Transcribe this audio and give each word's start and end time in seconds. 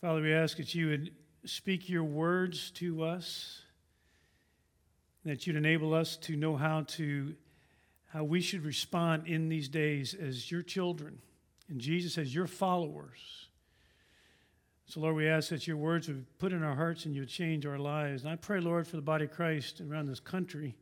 Father, 0.00 0.22
we 0.22 0.32
ask 0.32 0.58
that 0.58 0.76
you 0.76 0.90
would 0.90 1.10
speak 1.44 1.88
your 1.88 2.04
words 2.04 2.70
to 2.70 3.02
us, 3.02 3.62
that 5.24 5.44
you'd 5.44 5.56
enable 5.56 5.92
us 5.92 6.16
to 6.18 6.36
know 6.36 6.56
how 6.56 6.82
to 6.82 7.34
how 8.12 8.22
we 8.24 8.40
should 8.40 8.64
respond 8.64 9.26
in 9.26 9.48
these 9.48 9.68
days 9.68 10.14
as 10.14 10.50
your 10.50 10.62
children 10.62 11.18
and 11.68 11.80
Jesus 11.80 12.16
as 12.16 12.34
your 12.34 12.46
followers. 12.46 13.48
So, 14.86 15.00
Lord, 15.00 15.16
we 15.16 15.28
ask 15.28 15.50
that 15.50 15.66
your 15.66 15.76
words 15.76 16.08
would 16.08 16.24
put 16.38 16.52
in 16.52 16.62
our 16.62 16.74
hearts 16.74 17.04
and 17.04 17.14
you 17.14 17.22
would 17.22 17.28
change 17.28 17.66
our 17.66 17.78
lives. 17.78 18.22
And 18.22 18.32
I 18.32 18.36
pray, 18.36 18.60
Lord, 18.60 18.86
for 18.86 18.96
the 18.96 19.02
body 19.02 19.26
of 19.26 19.32
Christ 19.32 19.82
around 19.82 20.06
this 20.06 20.20
country, 20.20 20.76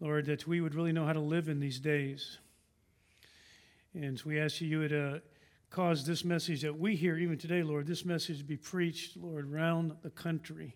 Lord, 0.00 0.26
that 0.26 0.46
we 0.46 0.60
would 0.60 0.74
really 0.74 0.92
know 0.92 1.06
how 1.06 1.14
to 1.14 1.20
live 1.20 1.48
in 1.48 1.60
these 1.60 1.78
days. 1.78 2.38
And 3.94 4.18
so 4.18 4.24
we 4.26 4.38
ask 4.38 4.60
you, 4.60 4.66
you 4.66 4.78
would 4.80 4.92
uh, 4.92 5.18
cause 5.76 6.06
this 6.06 6.24
message 6.24 6.62
that 6.62 6.78
we 6.78 6.96
hear 6.96 7.18
even 7.18 7.36
today, 7.36 7.62
Lord, 7.62 7.86
this 7.86 8.02
message 8.02 8.46
be 8.46 8.56
preached, 8.56 9.14
Lord, 9.14 9.52
around 9.52 9.92
the 10.00 10.08
country, 10.08 10.74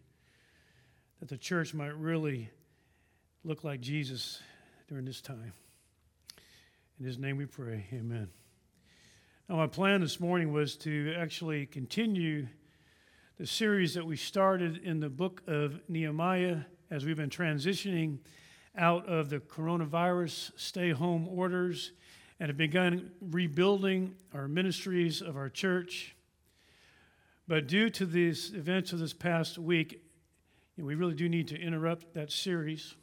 that 1.21 1.31
the 1.31 1.39
church 1.39 1.73
might 1.73 1.97
really 1.97 2.51
look 3.43 3.65
like 3.65 3.81
Jesus 3.81 4.43
during 4.91 5.07
this 5.07 5.23
time. 5.23 5.55
In 6.99 7.07
his 7.07 7.19
name 7.19 7.39
we 7.39 7.47
pray. 7.47 7.87
Amen. 7.95 8.29
Now, 9.49 9.57
my 9.57 9.69
plan 9.69 10.03
this 10.03 10.21
morning 10.21 10.53
was 10.53 10.77
to 10.77 11.15
actually 11.17 11.65
continue 11.65 12.47
the 13.39 13.47
series 13.47 13.95
that 13.95 14.05
we 14.05 14.17
started 14.17 14.83
in 14.85 15.01
the 15.01 15.09
book 15.09 15.41
of 15.47 15.81
Nehemiah 15.89 16.59
as 16.91 17.07
we've 17.07 17.17
been 17.17 17.31
transitioning 17.31 18.19
out 18.77 19.07
of 19.07 19.31
the 19.31 19.39
coronavirus 19.39 20.51
stay 20.57 20.91
home 20.91 21.27
orders 21.27 21.93
and 22.41 22.49
have 22.49 22.57
begun 22.57 23.11
rebuilding 23.21 24.15
our 24.35 24.49
ministries 24.49 25.21
of 25.21 25.37
our 25.37 25.51
church. 25.51 26.17
But 27.47 27.69
due 27.69 27.91
to 27.91 28.07
these 28.07 28.55
events 28.55 28.93
of 28.93 28.99
this 28.99 29.13
past 29.13 29.59
week, 29.59 30.03
you 30.77 30.83
know, 30.83 30.87
we 30.87 30.95
really 30.95 31.15
do 31.15 31.29
need 31.29 31.49
to 31.49 31.61
interrupt 31.61 32.15
that 32.15 32.33
series. 32.33 32.95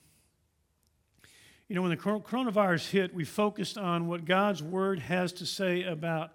You 1.67 1.75
know, 1.75 1.83
when 1.83 1.91
the 1.91 1.97
coronavirus 1.97 2.89
hit, 2.89 3.13
we 3.13 3.25
focused 3.25 3.77
on 3.77 4.07
what 4.07 4.25
God's 4.25 4.63
Word 4.63 4.99
has 4.99 5.33
to 5.33 5.45
say 5.45 5.83
about 5.83 6.31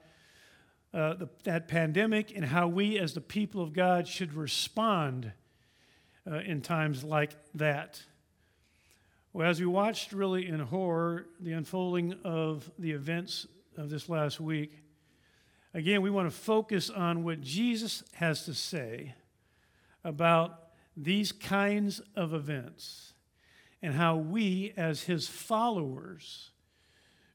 uh, 0.94 1.14
the, 1.14 1.28
that 1.44 1.69
pandemic 1.69 2.37
and 2.37 2.44
how 2.44 2.69
we, 2.69 2.98
as 2.98 3.14
the 3.14 3.20
people 3.20 3.62
of 3.62 3.72
God, 3.72 4.06
should 4.06 4.34
respond 4.34 5.33
uh, 6.31 6.41
in 6.41 6.61
times 6.61 7.03
like 7.03 7.31
that. 7.55 8.03
Well, 9.34 9.48
as 9.48 9.61
we 9.61 9.66
watched 9.66 10.12
really 10.12 10.47
in 10.47 10.61
horror 10.61 11.27
the 11.41 11.52
unfolding 11.52 12.16
of 12.22 12.70
the 12.78 12.91
events 12.91 13.47
of 13.78 13.88
this 13.88 14.11
last 14.11 14.41
week, 14.41 14.83
again, 15.72 16.02
we 16.02 16.11
want 16.11 16.30
to 16.30 16.36
focus 16.36 16.91
on 16.91 17.25
what 17.25 17.41
Jesus 17.41 18.05
has 18.12 18.44
to 18.44 18.53
say 18.53 19.14
about 20.05 20.69
these 20.94 21.33
kinds 21.33 22.03
of 22.14 22.34
events 22.34 23.14
and 23.80 23.94
how 23.94 24.16
we, 24.16 24.75
as 24.77 25.05
his 25.05 25.28
followers, 25.28 26.50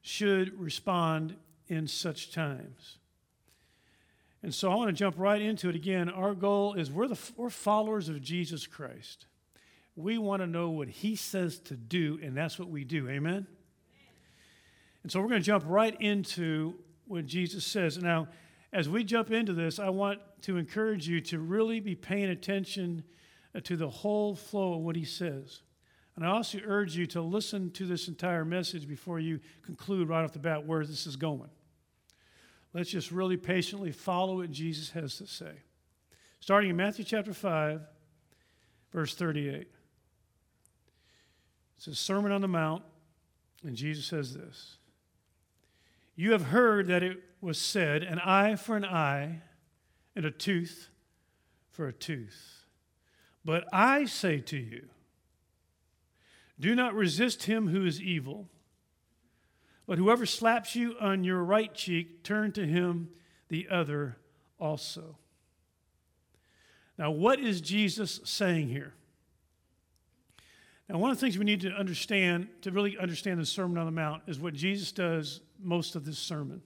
should 0.00 0.56
respond 0.56 1.34
in 1.66 1.88
such 1.88 2.30
times. 2.32 2.98
And 4.40 4.54
so 4.54 4.70
I 4.70 4.76
want 4.76 4.88
to 4.90 4.92
jump 4.92 5.16
right 5.18 5.42
into 5.42 5.68
it 5.68 5.74
again. 5.74 6.08
Our 6.08 6.34
goal 6.34 6.74
is 6.74 6.92
we're, 6.92 7.08
the, 7.08 7.18
we're 7.36 7.50
followers 7.50 8.08
of 8.08 8.22
Jesus 8.22 8.68
Christ. 8.68 9.26
We 9.98 10.16
want 10.16 10.42
to 10.42 10.46
know 10.46 10.70
what 10.70 10.86
he 10.86 11.16
says 11.16 11.58
to 11.58 11.74
do, 11.76 12.20
and 12.22 12.36
that's 12.36 12.56
what 12.56 12.68
we 12.68 12.84
do. 12.84 13.08
Amen? 13.08 13.48
And 15.02 15.10
so 15.10 15.20
we're 15.20 15.26
going 15.26 15.40
to 15.40 15.46
jump 15.46 15.64
right 15.66 16.00
into 16.00 16.74
what 17.08 17.26
Jesus 17.26 17.66
says. 17.66 17.98
Now, 17.98 18.28
as 18.72 18.88
we 18.88 19.02
jump 19.02 19.32
into 19.32 19.52
this, 19.52 19.80
I 19.80 19.88
want 19.88 20.20
to 20.42 20.56
encourage 20.56 21.08
you 21.08 21.20
to 21.22 21.40
really 21.40 21.80
be 21.80 21.96
paying 21.96 22.30
attention 22.30 23.02
to 23.60 23.76
the 23.76 23.88
whole 23.88 24.36
flow 24.36 24.74
of 24.74 24.82
what 24.82 24.94
he 24.94 25.04
says. 25.04 25.62
And 26.14 26.24
I 26.24 26.28
also 26.28 26.60
urge 26.64 26.96
you 26.96 27.06
to 27.06 27.20
listen 27.20 27.72
to 27.72 27.84
this 27.84 28.06
entire 28.06 28.44
message 28.44 28.86
before 28.86 29.18
you 29.18 29.40
conclude 29.62 30.08
right 30.08 30.22
off 30.22 30.32
the 30.32 30.38
bat 30.38 30.64
where 30.64 30.86
this 30.86 31.08
is 31.08 31.16
going. 31.16 31.50
Let's 32.72 32.90
just 32.90 33.10
really 33.10 33.36
patiently 33.36 33.90
follow 33.90 34.36
what 34.36 34.52
Jesus 34.52 34.90
has 34.90 35.16
to 35.16 35.26
say. 35.26 35.62
Starting 36.38 36.70
in 36.70 36.76
Matthew 36.76 37.04
chapter 37.04 37.34
5, 37.34 37.80
verse 38.92 39.16
38. 39.16 39.66
It's 41.78 41.86
a 41.86 41.94
Sermon 41.94 42.32
on 42.32 42.40
the 42.40 42.48
Mount, 42.48 42.82
and 43.64 43.76
Jesus 43.76 44.04
says 44.04 44.34
this 44.34 44.78
You 46.16 46.32
have 46.32 46.46
heard 46.46 46.88
that 46.88 47.04
it 47.04 47.22
was 47.40 47.56
said, 47.56 48.02
an 48.02 48.18
eye 48.18 48.56
for 48.56 48.76
an 48.76 48.84
eye, 48.84 49.42
and 50.16 50.24
a 50.24 50.30
tooth 50.30 50.88
for 51.70 51.86
a 51.86 51.92
tooth. 51.92 52.64
But 53.44 53.64
I 53.72 54.04
say 54.04 54.40
to 54.40 54.56
you, 54.56 54.88
do 56.58 56.74
not 56.74 56.94
resist 56.94 57.44
him 57.44 57.68
who 57.68 57.86
is 57.86 58.02
evil. 58.02 58.48
But 59.86 59.98
whoever 59.98 60.26
slaps 60.26 60.74
you 60.74 60.96
on 61.00 61.24
your 61.24 61.42
right 61.42 61.72
cheek, 61.72 62.24
turn 62.24 62.52
to 62.52 62.66
him 62.66 63.08
the 63.48 63.68
other 63.70 64.18
also. 64.60 65.16
Now, 66.98 67.12
what 67.12 67.38
is 67.38 67.60
Jesus 67.60 68.20
saying 68.24 68.68
here? 68.68 68.94
Now, 70.88 70.98
one 70.98 71.10
of 71.10 71.18
the 71.18 71.20
things 71.20 71.36
we 71.36 71.44
need 71.44 71.60
to 71.62 71.70
understand, 71.70 72.48
to 72.62 72.70
really 72.70 72.96
understand 72.96 73.38
the 73.38 73.46
Sermon 73.46 73.76
on 73.76 73.84
the 73.84 73.92
Mount, 73.92 74.22
is 74.26 74.40
what 74.40 74.54
Jesus 74.54 74.90
does 74.90 75.40
most 75.62 75.96
of 75.96 76.04
this 76.04 76.18
sermon. 76.18 76.62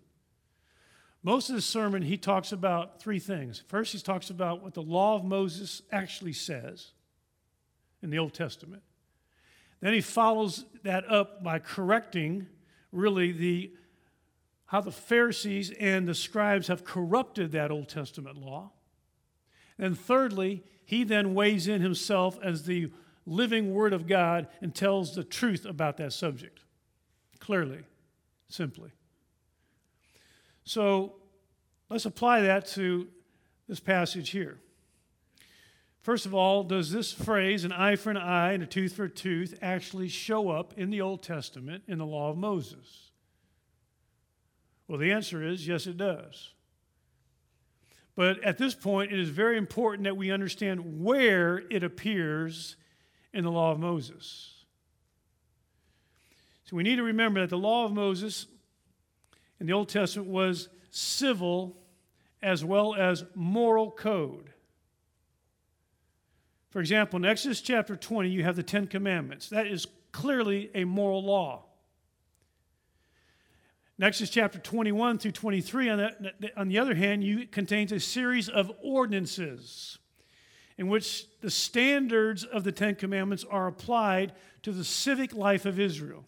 Most 1.25 1.49
of 1.50 1.56
the 1.56 1.62
sermon, 1.62 2.03
he 2.03 2.16
talks 2.16 2.53
about 2.53 3.00
three 3.00 3.19
things. 3.19 3.62
First, 3.69 3.93
he 3.93 3.99
talks 3.99 4.31
about 4.31 4.62
what 4.62 4.75
the 4.75 4.82
law 4.82 5.16
of 5.16 5.25
Moses 5.25 5.82
actually 5.91 6.32
says 6.32 6.93
in 8.03 8.11
the 8.11 8.19
Old 8.19 8.34
Testament. 8.34 8.82
Then 9.81 9.93
he 9.93 10.00
follows 10.00 10.65
that 10.84 11.09
up 11.11 11.43
by 11.43 11.59
correcting 11.59 12.47
really 12.93 13.32
the 13.32 13.72
how 14.66 14.81
the 14.81 14.91
Pharisees 14.91 15.71
and 15.78 16.09
the 16.09 16.15
scribes 16.15 16.69
have 16.69 16.82
corrupted 16.82 17.53
that 17.53 17.71
Old 17.71 17.91
Testament 17.91 18.38
law. 18.38 18.72
And 19.78 19.99
thirdly, 19.99 20.65
he 20.87 21.05
then 21.05 21.34
weighs 21.34 21.69
in 21.69 21.82
himself 21.82 22.38
as 22.43 22.65
the 22.65 22.91
living 23.27 23.72
Word 23.72 23.93
of 23.93 24.06
God 24.06 24.49
and 24.60 24.75
tells 24.75 25.15
the 25.15 25.25
truth 25.25 25.65
about 25.65 25.97
that 25.99 26.12
subject. 26.12 26.60
Clearly, 27.38 27.81
simply. 28.49 28.91
So 30.65 31.15
let's 31.88 32.05
apply 32.05 32.43
that 32.43 32.66
to 32.69 33.09
this 33.69 33.81
passage 33.81 34.31
here. 34.31 34.59
First 36.03 36.27
of 36.27 36.34
all, 36.34 36.65
does 36.65 36.91
this 36.91 37.12
phrase, 37.12 37.65
an 37.65 37.72
eye 37.72 37.94
for 37.94 38.11
an 38.11 38.16
eye 38.16 38.53
and 38.53 38.62
a 38.62 38.66
tooth 38.66 38.94
for 38.94 39.05
a 39.05 39.11
tooth, 39.11 39.56
actually 39.62 40.09
show 40.09 40.50
up 40.50 40.75
in 40.77 40.91
the 40.91 41.00
Old 41.00 41.22
Testament 41.22 41.84
in 41.87 41.99
the 41.99 42.06
law 42.06 42.31
of 42.31 42.37
Moses? 42.37 43.11
Well, 44.88 44.99
the 44.99 45.12
answer 45.12 45.44
is 45.44 45.66
yes, 45.66 45.87
it 45.87 45.97
does. 45.97 46.50
But 48.15 48.43
at 48.43 48.59
this 48.59 48.75
point, 48.75 49.12
it 49.12 49.19
is 49.19 49.28
very 49.28 49.56
important 49.56 50.05
that 50.05 50.16
we 50.16 50.31
understand 50.31 51.03
where 51.03 51.62
it 51.71 51.82
appears 51.82 52.77
in 53.32 53.44
the 53.44 53.50
law 53.50 53.72
of 53.72 53.78
Moses. 53.78 54.65
So 56.65 56.76
we 56.76 56.82
need 56.82 56.97
to 56.97 57.03
remember 57.03 57.41
that 57.41 57.50
the 57.50 57.59
law 57.59 57.84
of 57.84 57.93
Moses 57.93 58.47
in 59.60 59.66
the 59.66 59.72
Old 59.72 59.88
Testament 59.88 60.28
was 60.28 60.69
civil 60.91 61.76
as 62.43 62.65
well 62.65 62.94
as 62.94 63.25
moral 63.34 63.91
code. 63.91 64.53
For 66.70 66.81
example, 66.81 67.19
in 67.19 67.25
Exodus 67.25 67.60
chapter 67.60 67.94
20, 67.94 68.31
you 68.31 68.43
have 68.44 68.56
the 68.56 68.62
Ten 68.62 68.87
Commandments. 68.87 69.50
That 69.50 69.66
is 69.66 69.87
clearly 70.10 70.70
a 70.75 70.84
moral 70.84 71.22
law. 71.22 71.64
In 73.99 74.04
Exodus 74.04 74.31
chapter 74.31 74.59
21 74.59 75.19
through 75.19 75.32
23, 75.32 75.88
on 75.91 75.99
the, 75.99 76.50
on 76.56 76.69
the 76.69 76.78
other 76.78 76.94
hand, 76.94 77.23
you 77.23 77.46
contains 77.46 77.93
a 77.93 78.00
series 78.00 78.49
of 78.49 78.73
ordinances 78.82 79.99
in 80.78 80.88
which 80.88 81.26
the 81.40 81.50
standards 81.50 82.44
of 82.44 82.64
the 82.64 82.72
Ten 82.72 82.94
Commandments 82.94 83.44
are 83.50 83.66
applied 83.66 84.32
to 84.62 84.72
the 84.72 84.84
civic 84.84 85.34
life 85.34 85.66
of 85.66 85.78
Israel. 85.78 86.24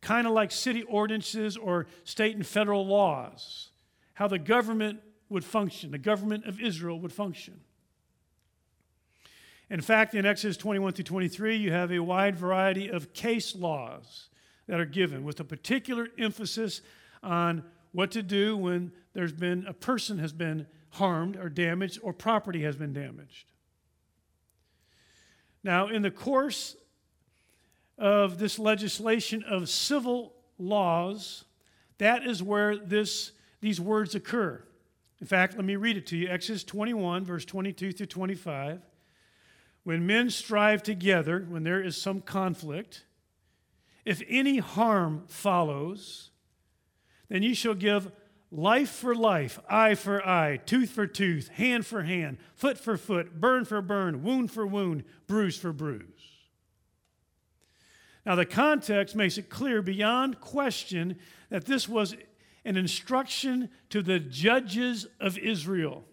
Kind 0.00 0.26
of 0.26 0.32
like 0.32 0.50
city 0.50 0.82
ordinances 0.82 1.56
or 1.56 1.86
state 2.04 2.36
and 2.36 2.46
federal 2.46 2.86
laws, 2.86 3.70
how 4.14 4.28
the 4.28 4.38
government 4.38 5.00
would 5.28 5.44
function, 5.44 5.90
the 5.90 5.98
government 5.98 6.46
of 6.46 6.60
Israel 6.60 6.98
would 7.00 7.12
function. 7.12 7.60
In 9.70 9.80
fact, 9.80 10.14
in 10.14 10.26
Exodus 10.26 10.56
21 10.56 10.94
through 10.94 11.04
23, 11.04 11.56
you 11.56 11.70
have 11.70 11.92
a 11.92 12.00
wide 12.00 12.36
variety 12.36 12.88
of 12.88 13.12
case 13.12 13.54
laws 13.54 14.28
that 14.66 14.80
are 14.80 14.84
given 14.84 15.22
with 15.22 15.38
a 15.38 15.44
particular 15.44 16.08
emphasis 16.18 16.80
on 17.22 17.62
what 17.92 18.10
to 18.12 18.22
do 18.22 18.56
when 18.56 18.92
there's 19.12 19.32
been 19.32 19.64
a 19.66 19.72
person 19.72 20.18
has 20.18 20.32
been 20.32 20.66
harmed 20.90 21.36
or 21.36 21.48
damaged 21.48 21.98
or 22.02 22.12
property 22.12 22.62
has 22.62 22.76
been 22.76 22.92
damaged. 22.92 23.50
Now, 25.62 25.88
in 25.88 26.02
the 26.02 26.10
course 26.10 26.76
of 27.98 28.38
this 28.38 28.58
legislation 28.58 29.42
of 29.42 29.68
civil 29.68 30.34
laws, 30.58 31.44
that 31.98 32.26
is 32.26 32.42
where 32.42 32.76
this, 32.76 33.32
these 33.60 33.80
words 33.80 34.14
occur 34.14 34.64
In 35.20 35.26
fact, 35.26 35.54
let 35.56 35.64
me 35.64 35.76
read 35.76 35.98
it 35.98 36.06
to 36.08 36.16
you 36.16 36.28
Exodus 36.28 36.64
21, 36.64 37.24
verse 37.24 37.44
22 37.44 37.92
through 37.92 38.06
25. 38.06 38.80
When 39.84 40.06
men 40.06 40.30
strive 40.30 40.82
together, 40.82 41.46
when 41.48 41.62
there 41.62 41.82
is 41.82 42.00
some 42.00 42.20
conflict, 42.20 43.04
if 44.04 44.22
any 44.28 44.58
harm 44.58 45.24
follows, 45.26 46.30
then 47.28 47.42
you 47.42 47.54
shall 47.54 47.74
give 47.74 48.10
life 48.50 48.90
for 48.90 49.14
life, 49.14 49.58
eye 49.68 49.94
for 49.94 50.26
eye, 50.26 50.56
tooth 50.58 50.90
for 50.90 51.06
tooth, 51.06 51.48
hand 51.48 51.86
for 51.86 52.02
hand, 52.02 52.38
foot 52.54 52.78
for 52.78 52.96
foot, 52.96 53.40
burn 53.40 53.64
for 53.64 53.80
burn, 53.80 54.22
wound 54.22 54.50
for 54.50 54.66
wound, 54.66 55.04
bruise 55.26 55.56
for 55.56 55.72
bruise. 55.72 56.04
Now, 58.26 58.34
the 58.34 58.44
context 58.44 59.16
makes 59.16 59.38
it 59.38 59.48
clear 59.48 59.82
beyond 59.82 60.40
question 60.40 61.16
that 61.48 61.64
this 61.64 61.88
was 61.88 62.14
an 62.64 62.76
instruction 62.76 63.70
to 63.88 64.02
the 64.02 64.20
judges 64.20 65.06
of 65.20 65.38
Israel. 65.38 66.04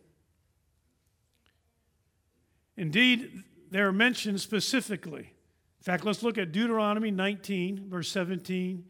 Indeed, 2.77 3.43
they 3.71 3.79
are 3.79 3.91
mentioned 3.91 4.39
specifically. 4.39 5.33
In 5.79 5.83
fact, 5.83 6.05
let's 6.05 6.23
look 6.23 6.37
at 6.37 6.51
Deuteronomy 6.51 7.11
19, 7.11 7.89
verse 7.89 8.09
17 8.09 8.85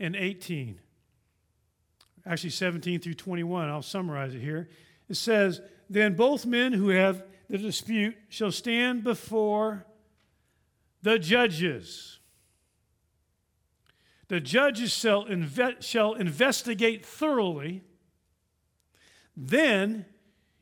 and 0.00 0.16
18. 0.16 0.80
Actually, 2.28 2.50
17 2.50 3.00
through 3.00 3.14
21. 3.14 3.68
I'll 3.70 3.80
summarize 3.80 4.34
it 4.34 4.40
here. 4.40 4.68
It 5.08 5.16
says, 5.16 5.62
Then 5.88 6.14
both 6.14 6.44
men 6.44 6.74
who 6.74 6.90
have 6.90 7.24
the 7.48 7.56
dispute 7.56 8.16
shall 8.28 8.52
stand 8.52 9.02
before 9.02 9.86
the 11.02 11.18
judges. 11.18 12.18
The 14.28 14.40
judges 14.40 14.92
shall, 14.92 15.24
inve- 15.24 15.82
shall 15.82 16.12
investigate 16.12 17.06
thoroughly. 17.06 17.82
Then 19.34 20.04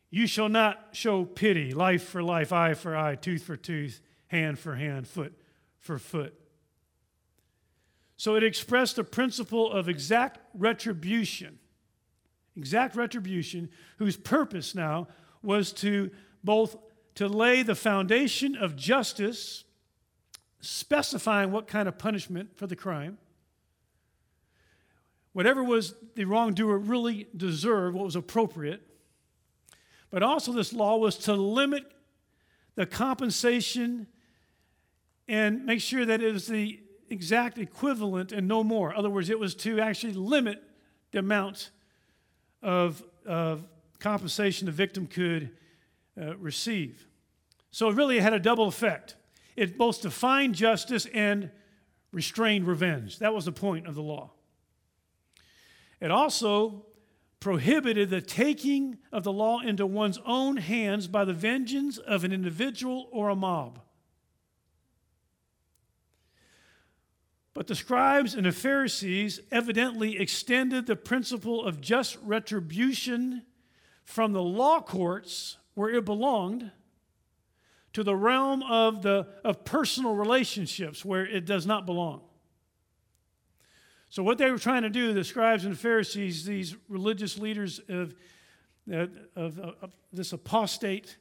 you 0.09 0.29
shall 0.29 0.49
not 0.49 0.91
show 0.93 1.25
pity, 1.25 1.75
life 1.75 2.05
for 2.05 2.23
life, 2.23 2.53
eye 2.53 2.75
for 2.75 2.97
eye, 2.97 3.17
tooth 3.17 3.43
for 3.43 3.57
tooth, 3.57 4.01
hand 4.29 4.61
for 4.61 4.77
hand, 4.77 5.09
foot 5.09 5.33
for 5.81 5.99
foot. 5.99 6.39
So 8.17 8.35
it 8.35 8.43
expressed 8.43 8.99
a 8.99 9.05
principle 9.05 9.71
of 9.71 9.89
exact 9.89 10.39
retribution, 10.55 11.59
exact 12.57 12.97
retribution, 12.97 13.69
whose 13.99 14.17
purpose 14.17 14.75
now 14.75 15.09
was 15.43 15.73
to 15.75 16.11
both 16.43 16.77
to 17.17 17.29
lay 17.29 17.63
the 17.63 17.75
foundation 17.75 18.57
of 18.57 18.77
justice, 18.77 19.65
specifying 20.61 21.51
what 21.51 21.67
kind 21.67 21.89
of 21.89 21.99
punishment 21.99 22.57
for 22.57 22.67
the 22.67 22.77
crime, 22.77 23.19
whatever 25.33 25.63
was 25.63 25.95
the 26.15 26.25
wrongdoer 26.25 26.79
really 26.79 27.27
deserved, 27.37 27.95
what 27.95 28.05
was 28.05 28.17
appropriate. 28.17 28.83
But 30.11 30.23
also, 30.23 30.53
this 30.53 30.73
law 30.73 30.97
was 30.97 31.17
to 31.19 31.35
limit 31.35 31.91
the 32.75 32.87
compensation 32.87 34.07
and 35.29 35.67
make 35.67 35.81
sure 35.81 36.07
that 36.07 36.23
it 36.23 36.33
was 36.33 36.47
the 36.47 36.81
exact 37.11 37.59
equivalent 37.59 38.33
and 38.33 38.47
no 38.49 38.65
more. 38.65 38.91
In 38.91 38.97
other 38.97 39.11
words, 39.11 39.31
it 39.31 39.39
was 39.39 39.55
to 39.57 39.81
actually 39.81 40.13
limit 40.13 40.63
the 41.13 41.19
amount 41.19 41.71
of, 42.63 43.03
of 43.25 43.65
compensation 43.99 44.67
the 44.67 44.73
victim 44.73 45.07
could 45.07 45.51
uh, 46.21 46.37
receive. 46.37 47.07
So 47.71 47.89
it 47.89 47.95
really 47.95 48.21
had 48.21 48.33
a 48.33 48.41
double 48.41 48.67
effect. 48.67 49.17
It 49.55 49.79
both 49.79 50.03
defined 50.03 50.55
justice 50.55 51.07
and 51.13 51.51
restrained 52.13 52.67
revenge. 52.67 53.19
That 53.19 53.35
was 53.35 53.45
the 53.45 53.53
point 53.53 53.87
of 53.87 53.95
the 53.95 54.03
law. 54.03 54.31
It 56.01 56.11
also 56.11 56.87
prohibited 57.41 58.11
the 58.11 58.21
taking 58.21 58.99
of 59.13 59.25
the 59.25 59.33
law 59.33 59.61
into 59.61 59.87
one's 59.87 60.19
own 60.27 60.57
hands 60.57 61.07
by 61.07 61.25
the 61.25 61.33
vengeance 61.33 61.99
of 61.99 62.25
an 62.25 62.33
individual 62.33 63.09
or 63.13 63.29
a 63.29 63.37
mob. 63.37 63.81
But 67.57 67.69
the 67.69 67.75
scribes 67.75 68.35
and 68.35 68.45
the 68.45 68.53
Pharisees 68.53 69.41
evidently 69.51 70.19
extended 70.19 70.85
the 70.85 70.95
principle 70.95 71.65
of 71.65 71.81
just 71.81 72.19
retribution 72.23 73.45
from 74.05 74.35
the 74.35 74.43
law 74.43 74.83
courts 74.83 75.57
where 75.73 75.89
it 75.89 76.05
belonged 76.05 76.71
to 77.95 78.05
the 78.05 78.15
realm 78.15 78.63
of, 78.63 79.01
the, 79.01 79.27
of 79.43 79.65
personal 79.65 80.15
relationships 80.15 81.03
where 81.03 81.25
it 81.25 81.47
does 81.47 81.65
not 81.65 81.87
belong. 81.87 82.21
So, 84.11 84.23
what 84.23 84.37
they 84.37 84.51
were 84.51 84.59
trying 84.59 84.83
to 84.83 84.91
do, 84.91 85.15
the 85.15 85.25
scribes 85.25 85.65
and 85.65 85.79
Pharisees, 85.79 86.45
these 86.45 86.77
religious 86.91 87.39
leaders 87.39 87.81
of, 87.89 88.15
of, 88.87 89.11
of, 89.35 89.59
of 89.59 89.93
this 90.13 90.35
apostate 90.35 91.17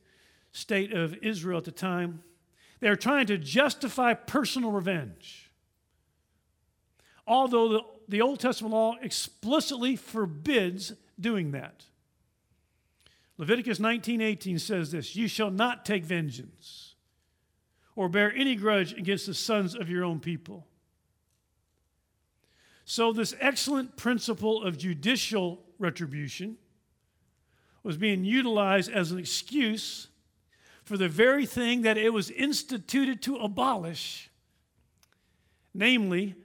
state 0.52 0.92
of 0.92 1.16
Israel 1.22 1.60
at 1.60 1.64
the 1.64 1.72
time, 1.72 2.24
they 2.82 2.90
were 2.90 2.98
trying 2.98 3.28
to 3.28 3.38
justify 3.38 4.14
personal 4.14 4.72
revenge. 4.72 5.45
Although 7.28 7.70
the, 7.70 7.82
the 8.08 8.22
Old 8.22 8.40
Testament 8.40 8.74
law 8.74 8.96
explicitly 9.02 9.96
forbids 9.96 10.94
doing 11.20 11.52
that. 11.52 11.86
Leviticus 13.38 13.80
19:18 13.80 14.60
says 14.60 14.92
this, 14.92 15.16
"You 15.16 15.28
shall 15.28 15.52
not 15.52 15.86
take 15.86 16.06
vengeance 16.06 16.96
or 17.96 18.10
bear 18.10 18.34
any 18.34 18.56
grudge 18.56 18.94
against 18.94 19.26
the 19.26 19.34
sons 19.34 19.76
of 19.76 19.90
your 19.90 20.04
own 20.04 20.20
people." 20.20 20.68
So, 22.86 23.12
this 23.12 23.36
excellent 23.40 23.98
principle 23.98 24.64
of 24.64 24.78
judicial 24.78 25.66
retribution 25.80 26.58
was 27.82 27.98
being 27.98 28.24
utilized 28.24 28.92
as 28.92 29.12
an 29.12 29.18
excuse 29.18 30.08
for 30.84 30.98
the 30.98 31.10
very 31.10 31.48
thing 31.48 31.82
that 31.82 31.98
it 31.98 32.14
was 32.14 32.30
instituted 32.30 33.22
to 33.24 33.38
abolish, 33.38 34.30
namely 35.74 36.36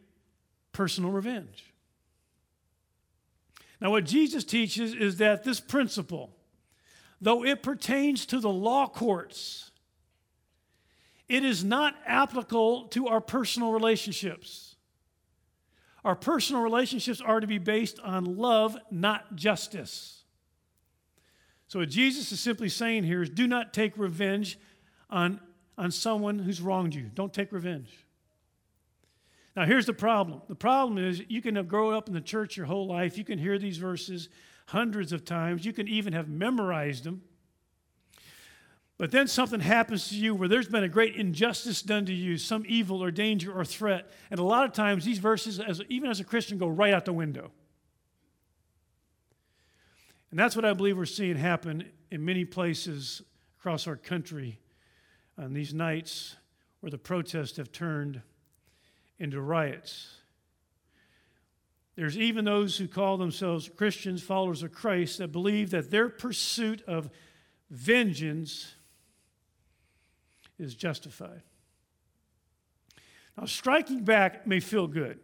personal 0.73 1.11
revenge. 1.11 1.73
Now, 3.81 3.91
what 3.91 4.05
Jesus 4.05 4.45
teaches 4.45 4.95
is 4.95 5.17
that 5.17 5.43
this 5.43 5.61
principle, 5.61 6.31
though 7.21 7.45
it 7.45 7.63
pertains 7.63 8.27
to 8.27 8.39
the 8.39 8.51
law 8.51 8.87
courts, 8.87 9.71
it 11.29 11.45
is 11.45 11.65
not 11.65 11.95
applicable 12.07 12.89
to 12.89 13.09
our 13.09 13.21
personal 13.21 13.73
relationships. 13.73 14.75
Our 16.05 16.17
personal 16.17 16.63
relationships 16.63 17.21
are 17.21 17.41
to 17.41 17.47
be 17.47 17.59
based 17.59 18.01
on 18.01 18.37
love, 18.37 18.77
not 18.91 19.37
justice. 19.37 20.25
So, 21.69 21.79
what 21.79 21.89
Jesus 21.89 22.33
is 22.33 22.41
simply 22.41 22.69
saying 22.69 23.05
here 23.05 23.23
is 23.23 23.31
do 23.31 23.47
not 23.47 23.73
take 23.73 23.97
revenge 23.97 24.59
on, 25.09 25.41
on 25.79 25.91
someone 25.91 26.39
who's 26.41 26.61
wronged 26.61 26.95
you. 26.95 27.11
Don't 27.15 27.33
take 27.33 27.53
revenge. 27.53 27.91
Now, 29.61 29.67
here's 29.67 29.85
the 29.85 29.93
problem 29.93 30.41
the 30.49 30.55
problem 30.55 30.97
is 30.97 31.23
you 31.29 31.43
can 31.43 31.57
have 31.57 31.69
grown 31.69 31.93
up 31.93 32.09
in 32.09 32.15
the 32.15 32.21
church 32.23 32.57
your 32.57 32.65
whole 32.65 32.87
life, 32.87 33.19
you 33.19 33.25
can 33.25 33.39
hear 33.39 33.59
these 33.59 33.77
verses 33.77 34.31
hundreds 34.69 35.13
of 35.13 35.23
times, 35.23 35.67
you 35.67 35.75
can 35.75 35.87
even 35.87 36.15
have 36.15 36.31
memorized 36.31 37.05
them. 37.05 37.21
But 38.97 39.11
then 39.11 39.29
something 39.29 39.61
happens 39.61 40.09
to 40.09 40.17
you 40.17 40.35
where 40.35 40.49
there's 40.49 40.69
been 40.69 40.85
a 40.85 40.89
great 40.89 41.15
injustice 41.15 41.83
done 41.83 42.07
to 42.07 42.13
you, 42.15 42.39
some 42.39 42.65
evil 42.69 43.05
or 43.05 43.11
danger 43.11 43.53
or 43.53 43.67
threat. 43.67 44.11
And 44.31 44.41
a 44.41 44.43
lot 44.43 44.65
of 44.65 44.73
times 44.73 45.05
these 45.05 45.19
verses, 45.19 45.61
as, 45.61 45.83
even 45.91 46.09
as 46.09 46.21
a 46.21 46.25
Christian, 46.25 46.57
go 46.57 46.67
right 46.67 46.95
out 46.95 47.05
the 47.05 47.13
window. 47.13 47.51
And 50.31 50.41
that's 50.41 50.57
what 50.57 50.65
I 50.65 50.73
believe 50.73 50.97
we're 50.97 51.05
seeing 51.05 51.37
happen 51.37 51.85
in 52.11 52.25
many 52.25 52.47
places 52.47 53.21
across 53.59 53.87
our 53.87 53.97
country 53.97 54.59
on 55.37 55.53
these 55.53 55.75
nights 55.75 56.37
where 56.81 56.91
the 56.91 56.97
protests 56.97 57.59
have 57.59 57.71
turned 57.71 58.23
into 59.21 59.41
riots. 59.41 60.17
There's 61.95 62.17
even 62.17 62.47
those 62.47 62.79
who 62.79 62.89
call 62.89 63.19
themselves 63.19 63.69
Christians, 63.77 64.23
followers 64.23 64.63
of 64.63 64.73
Christ, 64.73 65.19
that 65.19 65.29
believe 65.29 65.71
that 65.71 65.91
their 65.91 66.09
pursuit 66.09 66.83
of 66.89 67.11
vengeance 67.71 68.75
is 70.59 70.75
justified. 70.75 71.43
Now, 73.37 73.45
striking 73.45 74.03
back 74.03 74.47
may 74.47 74.61
feel 74.61 74.87
good. 74.87 75.21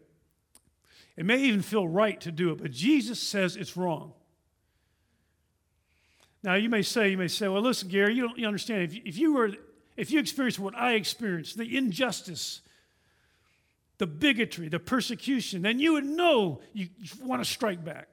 It 1.16 1.24
may 1.24 1.42
even 1.44 1.62
feel 1.62 1.88
right 1.88 2.20
to 2.20 2.30
do 2.30 2.50
it, 2.50 2.58
but 2.60 2.72
Jesus 2.72 3.18
says 3.18 3.56
it's 3.56 3.76
wrong. 3.76 4.12
Now, 6.42 6.54
you 6.54 6.68
may 6.68 6.82
say, 6.82 7.08
you 7.08 7.18
may 7.18 7.28
say, 7.28 7.48
well, 7.48 7.62
listen, 7.62 7.88
Gary, 7.88 8.14
you 8.14 8.22
don't 8.22 8.38
you 8.38 8.46
understand. 8.46 8.82
If 8.82 8.94
you, 8.94 9.02
if 9.04 9.18
you 9.18 9.32
were, 9.32 9.52
if 9.96 10.10
you 10.10 10.20
experienced 10.20 10.58
what 10.58 10.76
I 10.76 10.92
experienced, 10.92 11.56
the 11.56 11.76
injustice, 11.76 12.60
the 13.98 14.06
bigotry, 14.06 14.68
the 14.68 14.78
persecution, 14.78 15.62
then 15.62 15.78
you 15.78 15.94
would 15.94 16.04
know 16.04 16.60
you, 16.72 16.88
want 17.22 17.42
to 17.42 17.48
strike 17.48 17.84
back. 17.84 18.08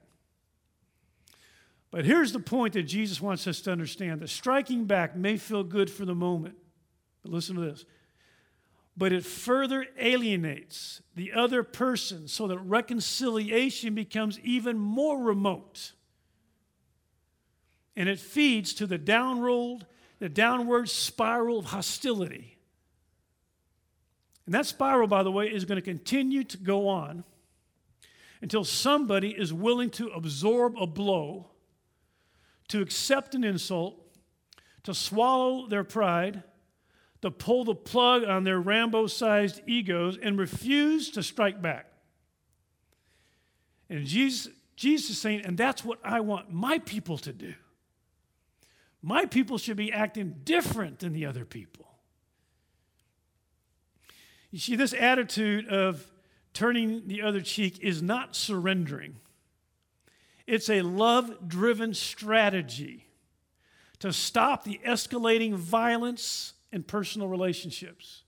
But 1.90 2.04
here's 2.04 2.32
the 2.32 2.40
point 2.40 2.72
that 2.74 2.84
Jesus 2.84 3.20
wants 3.20 3.46
us 3.46 3.60
to 3.62 3.72
understand 3.72 4.20
that 4.20 4.28
striking 4.28 4.84
back 4.84 5.14
may 5.14 5.36
feel 5.36 5.62
good 5.62 5.90
for 5.90 6.04
the 6.04 6.14
moment, 6.14 6.56
but 7.22 7.30
listen 7.30 7.54
to 7.56 7.62
this. 7.62 7.84
But 8.96 9.12
it 9.12 9.24
further 9.24 9.86
alienates 9.98 11.02
the 11.16 11.32
other 11.32 11.62
person 11.62 12.28
so 12.28 12.46
that 12.48 12.58
reconciliation 12.58 13.94
becomes 13.94 14.38
even 14.40 14.78
more 14.78 15.18
remote. 15.20 15.92
and 17.96 18.08
it 18.08 18.18
feeds 18.18 18.74
to 18.74 18.86
the 18.86 18.98
downrolled, 18.98 19.86
the 20.18 20.28
downward 20.28 20.88
spiral 20.88 21.58
of 21.58 21.66
hostility. 21.66 22.53
And 24.46 24.54
that 24.54 24.66
spiral, 24.66 25.06
by 25.06 25.22
the 25.22 25.32
way, 25.32 25.46
is 25.46 25.64
going 25.64 25.76
to 25.76 25.82
continue 25.82 26.44
to 26.44 26.58
go 26.58 26.88
on 26.88 27.24
until 28.42 28.64
somebody 28.64 29.30
is 29.30 29.52
willing 29.52 29.88
to 29.90 30.08
absorb 30.08 30.76
a 30.78 30.86
blow, 30.86 31.46
to 32.68 32.82
accept 32.82 33.34
an 33.34 33.42
insult, 33.42 33.98
to 34.82 34.92
swallow 34.92 35.66
their 35.66 35.84
pride, 35.84 36.42
to 37.22 37.30
pull 37.30 37.64
the 37.64 37.74
plug 37.74 38.22
on 38.24 38.44
their 38.44 38.60
Rambo 38.60 39.06
sized 39.06 39.62
egos, 39.66 40.18
and 40.22 40.38
refuse 40.38 41.10
to 41.12 41.22
strike 41.22 41.62
back. 41.62 41.86
And 43.88 44.04
Jesus, 44.04 44.52
Jesus 44.76 45.10
is 45.10 45.18
saying, 45.18 45.42
and 45.46 45.56
that's 45.56 45.84
what 45.84 45.98
I 46.04 46.20
want 46.20 46.52
my 46.52 46.80
people 46.80 47.16
to 47.18 47.32
do. 47.32 47.54
My 49.00 49.24
people 49.24 49.56
should 49.56 49.76
be 49.76 49.92
acting 49.92 50.40
different 50.44 50.98
than 50.98 51.14
the 51.14 51.24
other 51.24 51.46
people. 51.46 51.93
You 54.54 54.60
see, 54.60 54.76
this 54.76 54.94
attitude 54.94 55.66
of 55.66 56.08
turning 56.52 57.08
the 57.08 57.22
other 57.22 57.40
cheek 57.40 57.80
is 57.80 58.00
not 58.00 58.36
surrendering, 58.36 59.16
it's 60.46 60.70
a 60.70 60.82
love 60.82 61.48
driven 61.48 61.92
strategy 61.92 63.08
to 63.98 64.12
stop 64.12 64.62
the 64.62 64.80
escalating 64.86 65.54
violence 65.56 66.52
in 66.70 66.84
personal 66.84 67.26
relationships. 67.26 68.22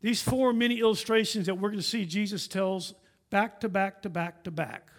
These 0.00 0.22
four 0.22 0.52
mini 0.52 0.78
illustrations 0.78 1.46
that 1.46 1.56
we're 1.56 1.70
going 1.70 1.80
to 1.80 1.82
see 1.82 2.06
Jesus 2.06 2.46
tells 2.46 2.94
back 3.30 3.58
to 3.62 3.68
back 3.68 4.02
to 4.02 4.10
back 4.10 4.44
to 4.44 4.52
back 4.52 4.90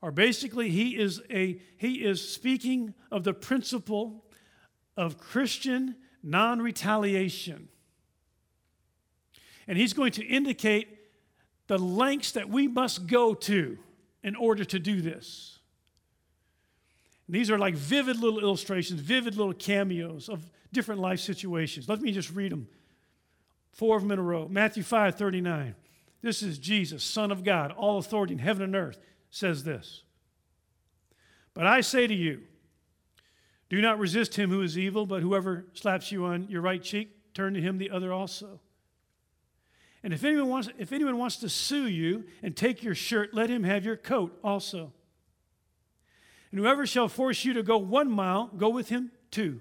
are 0.00 0.12
basically 0.12 0.70
he 0.70 0.96
is 0.96 1.20
a 1.28 1.60
he 1.76 2.04
is 2.04 2.22
speaking 2.22 2.94
of 3.10 3.24
the 3.24 3.34
principle 3.34 4.24
of 4.96 5.18
Christian 5.18 5.96
non-retaliation. 6.24 7.68
And 9.66 9.78
he's 9.78 9.92
going 9.92 10.12
to 10.12 10.24
indicate 10.24 10.88
the 11.66 11.78
lengths 11.78 12.32
that 12.32 12.48
we 12.48 12.68
must 12.68 13.06
go 13.06 13.34
to 13.34 13.78
in 14.22 14.36
order 14.36 14.64
to 14.64 14.78
do 14.78 15.00
this. 15.00 15.58
And 17.26 17.34
these 17.34 17.50
are 17.50 17.58
like 17.58 17.74
vivid 17.74 18.18
little 18.18 18.40
illustrations, 18.40 19.00
vivid 19.00 19.36
little 19.36 19.54
cameos 19.54 20.28
of 20.28 20.50
different 20.72 21.00
life 21.00 21.20
situations. 21.20 21.88
Let 21.88 22.00
me 22.00 22.12
just 22.12 22.30
read 22.32 22.52
them. 22.52 22.68
Four 23.72 23.96
of 23.96 24.02
them 24.02 24.12
in 24.12 24.18
a 24.18 24.22
row. 24.22 24.46
Matthew 24.48 24.82
5 24.82 25.16
39. 25.16 25.74
This 26.22 26.42
is 26.42 26.58
Jesus, 26.58 27.04
Son 27.04 27.30
of 27.30 27.44
God, 27.44 27.70
all 27.72 27.98
authority 27.98 28.32
in 28.32 28.38
heaven 28.38 28.62
and 28.62 28.74
earth 28.74 28.98
says 29.30 29.64
this 29.64 30.02
But 31.52 31.66
I 31.66 31.80
say 31.80 32.06
to 32.06 32.14
you, 32.14 32.42
do 33.74 33.80
not 33.80 33.98
resist 33.98 34.34
him 34.36 34.50
who 34.50 34.62
is 34.62 34.78
evil, 34.78 35.06
but 35.06 35.22
whoever 35.22 35.66
slaps 35.74 36.12
you 36.12 36.26
on 36.26 36.48
your 36.48 36.60
right 36.60 36.82
cheek, 36.82 37.10
turn 37.34 37.54
to 37.54 37.60
him 37.60 37.78
the 37.78 37.90
other 37.90 38.12
also. 38.12 38.60
And 40.02 40.12
if 40.12 40.22
anyone 40.22 40.48
wants, 40.48 40.68
if 40.78 40.92
anyone 40.92 41.16
wants 41.16 41.36
to 41.36 41.48
sue 41.48 41.88
you 41.88 42.24
and 42.42 42.54
take 42.54 42.82
your 42.82 42.94
shirt, 42.94 43.32
let 43.32 43.48
him 43.48 43.64
have 43.64 43.84
your 43.84 43.96
coat 43.96 44.38
also. 44.44 44.92
And 46.50 46.60
whoever 46.60 46.86
shall 46.86 47.08
force 47.08 47.44
you 47.44 47.54
to 47.54 47.62
go 47.62 47.78
one 47.78 48.10
mile, 48.10 48.50
go 48.56 48.68
with 48.68 48.90
him 48.90 49.10
two. 49.30 49.60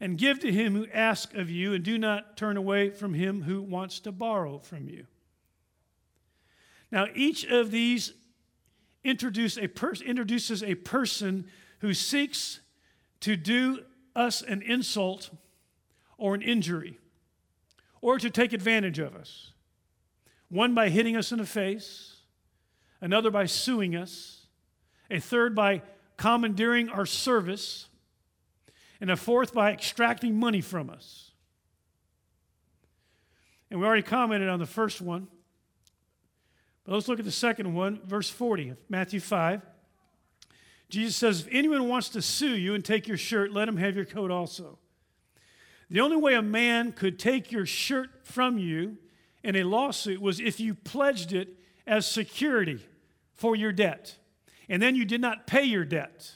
And 0.00 0.16
give 0.16 0.40
to 0.40 0.50
him 0.50 0.74
who 0.74 0.86
asks 0.92 1.34
of 1.34 1.50
you, 1.50 1.74
and 1.74 1.84
do 1.84 1.98
not 1.98 2.36
turn 2.36 2.56
away 2.56 2.90
from 2.90 3.14
him 3.14 3.42
who 3.42 3.60
wants 3.60 4.00
to 4.00 4.12
borrow 4.12 4.58
from 4.58 4.88
you. 4.88 5.06
Now, 6.90 7.06
each 7.14 7.44
of 7.44 7.70
these 7.70 8.14
introduce 9.04 9.58
a 9.58 9.68
introduces 10.04 10.62
a 10.62 10.74
person 10.74 11.46
who 11.78 11.94
seeks 11.94 12.60
to 13.20 13.36
do 13.36 13.84
us 14.14 14.42
an 14.42 14.62
insult 14.62 15.30
or 16.16 16.34
an 16.34 16.42
injury 16.42 16.98
or 18.00 18.18
to 18.18 18.30
take 18.30 18.52
advantage 18.52 18.98
of 18.98 19.14
us. 19.14 19.52
One 20.50 20.74
by 20.74 20.88
hitting 20.88 21.16
us 21.16 21.32
in 21.32 21.38
the 21.38 21.46
face, 21.46 22.16
another 23.00 23.30
by 23.30 23.46
suing 23.46 23.94
us, 23.94 24.46
a 25.10 25.20
third 25.20 25.54
by 25.54 25.82
commandeering 26.16 26.88
our 26.88 27.06
service, 27.06 27.88
and 29.00 29.10
a 29.10 29.16
fourth 29.16 29.52
by 29.54 29.72
extracting 29.72 30.34
money 30.34 30.60
from 30.60 30.90
us. 30.90 31.30
And 33.70 33.80
we 33.80 33.86
already 33.86 34.02
commented 34.02 34.48
on 34.48 34.58
the 34.58 34.66
first 34.66 35.00
one. 35.00 35.28
But 36.84 36.94
let's 36.94 37.06
look 37.06 37.18
at 37.18 37.24
the 37.24 37.30
second 37.30 37.74
one, 37.74 38.00
verse 38.04 38.30
40 38.30 38.70
of 38.70 38.76
Matthew 38.88 39.20
5. 39.20 39.62
Jesus 40.88 41.16
says, 41.16 41.40
If 41.40 41.48
anyone 41.50 41.88
wants 41.88 42.08
to 42.10 42.22
sue 42.22 42.56
you 42.56 42.74
and 42.74 42.84
take 42.84 43.06
your 43.06 43.16
shirt, 43.16 43.52
let 43.52 43.68
him 43.68 43.76
have 43.76 43.96
your 43.96 44.04
coat 44.04 44.30
also. 44.30 44.78
The 45.90 46.00
only 46.00 46.16
way 46.16 46.34
a 46.34 46.42
man 46.42 46.92
could 46.92 47.18
take 47.18 47.50
your 47.50 47.66
shirt 47.66 48.10
from 48.22 48.58
you 48.58 48.98
in 49.42 49.56
a 49.56 49.64
lawsuit 49.64 50.20
was 50.20 50.40
if 50.40 50.60
you 50.60 50.74
pledged 50.74 51.32
it 51.32 51.48
as 51.86 52.06
security 52.06 52.86
for 53.34 53.56
your 53.56 53.72
debt, 53.72 54.16
and 54.68 54.82
then 54.82 54.94
you 54.94 55.04
did 55.04 55.20
not 55.20 55.46
pay 55.46 55.64
your 55.64 55.84
debt. 55.84 56.32